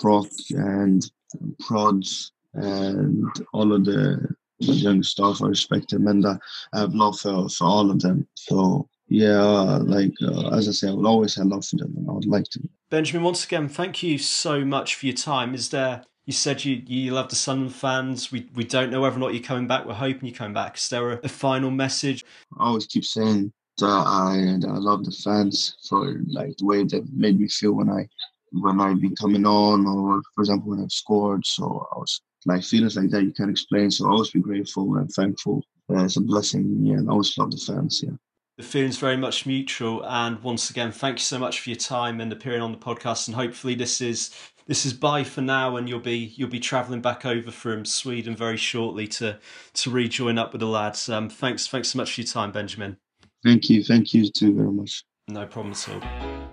and, 0.57 1.11
and 1.39 1.59
Prods 1.59 2.33
and 2.53 3.25
all 3.53 3.73
of 3.73 3.85
the 3.85 4.35
young 4.59 5.03
staff. 5.03 5.41
I 5.41 5.47
respect 5.47 5.89
them 5.89 6.07
and 6.07 6.25
I 6.25 6.37
have 6.73 6.93
love 6.93 7.19
for, 7.19 7.49
for 7.49 7.65
all 7.65 7.91
of 7.91 7.99
them. 8.01 8.27
So 8.35 8.87
yeah, 9.07 9.43
uh, 9.43 9.79
like 9.83 10.13
uh, 10.21 10.49
as 10.55 10.67
I 10.67 10.71
say, 10.71 10.87
I 10.87 10.91
will 10.91 11.07
always 11.07 11.35
have 11.35 11.47
love 11.47 11.65
for 11.65 11.75
them, 11.75 11.93
and 11.97 12.09
I 12.09 12.13
would 12.13 12.25
like 12.25 12.45
to. 12.45 12.61
Benjamin, 12.89 13.23
once 13.23 13.45
again, 13.45 13.67
thank 13.67 14.01
you 14.01 14.17
so 14.17 14.63
much 14.63 14.95
for 14.95 15.05
your 15.05 15.15
time. 15.15 15.53
Is 15.53 15.69
there? 15.69 16.03
You 16.25 16.33
said 16.33 16.63
you 16.63 16.81
you 16.87 17.11
love 17.11 17.29
the 17.29 17.35
Sunderland 17.35 17.75
fans. 17.75 18.31
We 18.31 18.49
we 18.55 18.63
don't 18.63 18.91
know 18.91 19.01
whether 19.01 19.17
or 19.17 19.19
not 19.19 19.33
you're 19.33 19.43
coming 19.43 19.67
back. 19.67 19.85
We're 19.85 19.93
hoping 19.93 20.29
you're 20.29 20.37
coming 20.37 20.53
back. 20.53 20.77
Is 20.77 20.89
there 20.89 21.11
a, 21.11 21.19
a 21.23 21.29
final 21.29 21.69
message? 21.69 22.23
I 22.57 22.65
always 22.67 22.87
keep 22.87 23.03
saying 23.03 23.51
that 23.77 23.85
I 23.85 24.57
that 24.61 24.69
I 24.69 24.77
love 24.77 25.03
the 25.03 25.11
fans 25.11 25.75
for 25.87 26.19
like 26.27 26.55
the 26.57 26.65
way 26.65 26.83
that 26.83 27.13
made 27.13 27.39
me 27.39 27.49
feel 27.49 27.73
when 27.73 27.89
I 27.89 28.07
when 28.53 28.79
I've 28.79 29.01
been 29.01 29.15
coming 29.15 29.45
on, 29.45 29.85
or 29.85 30.21
for 30.33 30.41
example 30.41 30.69
when 30.69 30.81
I've 30.81 30.91
scored. 30.91 31.45
So 31.45 31.87
I 31.91 31.97
was 31.97 32.21
like 32.45 32.63
feelings 32.63 32.95
like 32.95 33.09
that 33.09 33.23
you 33.23 33.31
can't 33.31 33.51
explain. 33.51 33.91
So 33.91 34.07
always 34.07 34.31
be 34.31 34.39
grateful 34.39 34.95
and 34.97 35.09
thankful. 35.11 35.63
Uh, 35.89 36.05
it's 36.05 36.17
a 36.17 36.21
blessing, 36.21 36.85
yeah, 36.85 36.95
and 36.95 37.09
I 37.09 37.11
always 37.11 37.37
love 37.37 37.51
the 37.51 37.57
fans, 37.57 38.01
yeah. 38.03 38.13
The 38.57 38.63
feeling's 38.63 38.97
very 38.97 39.17
much 39.17 39.45
mutual, 39.45 40.05
and 40.05 40.41
once 40.43 40.69
again, 40.69 40.91
thank 40.91 41.17
you 41.17 41.23
so 41.23 41.39
much 41.39 41.59
for 41.59 41.71
your 41.71 41.77
time 41.77 42.21
and 42.21 42.31
appearing 42.31 42.61
on 42.61 42.71
the 42.71 42.77
podcast. 42.77 43.27
And 43.27 43.35
hopefully, 43.35 43.73
this 43.73 43.99
is 43.99 44.29
this 44.67 44.85
is 44.85 44.93
bye 44.93 45.23
for 45.23 45.41
now, 45.41 45.75
and 45.75 45.89
you'll 45.89 45.99
be 45.99 46.33
you'll 46.35 46.49
be 46.49 46.59
travelling 46.59 47.01
back 47.01 47.25
over 47.25 47.49
from 47.49 47.83
Sweden 47.83 48.35
very 48.35 48.57
shortly 48.57 49.07
to 49.07 49.39
to 49.73 49.89
rejoin 49.89 50.37
up 50.37 50.51
with 50.51 50.61
the 50.61 50.67
lads. 50.67 51.09
Um, 51.09 51.29
thanks 51.29 51.67
thanks 51.67 51.89
so 51.89 51.97
much 51.97 52.13
for 52.13 52.21
your 52.21 52.27
time, 52.27 52.51
Benjamin. 52.51 52.97
Thank 53.43 53.69
you, 53.69 53.83
thank 53.83 54.13
you 54.13 54.29
too 54.29 54.53
very 54.53 54.71
much. 54.71 55.03
No 55.27 55.47
problem 55.47 55.73
at 55.73 55.89
all. 55.89 56.52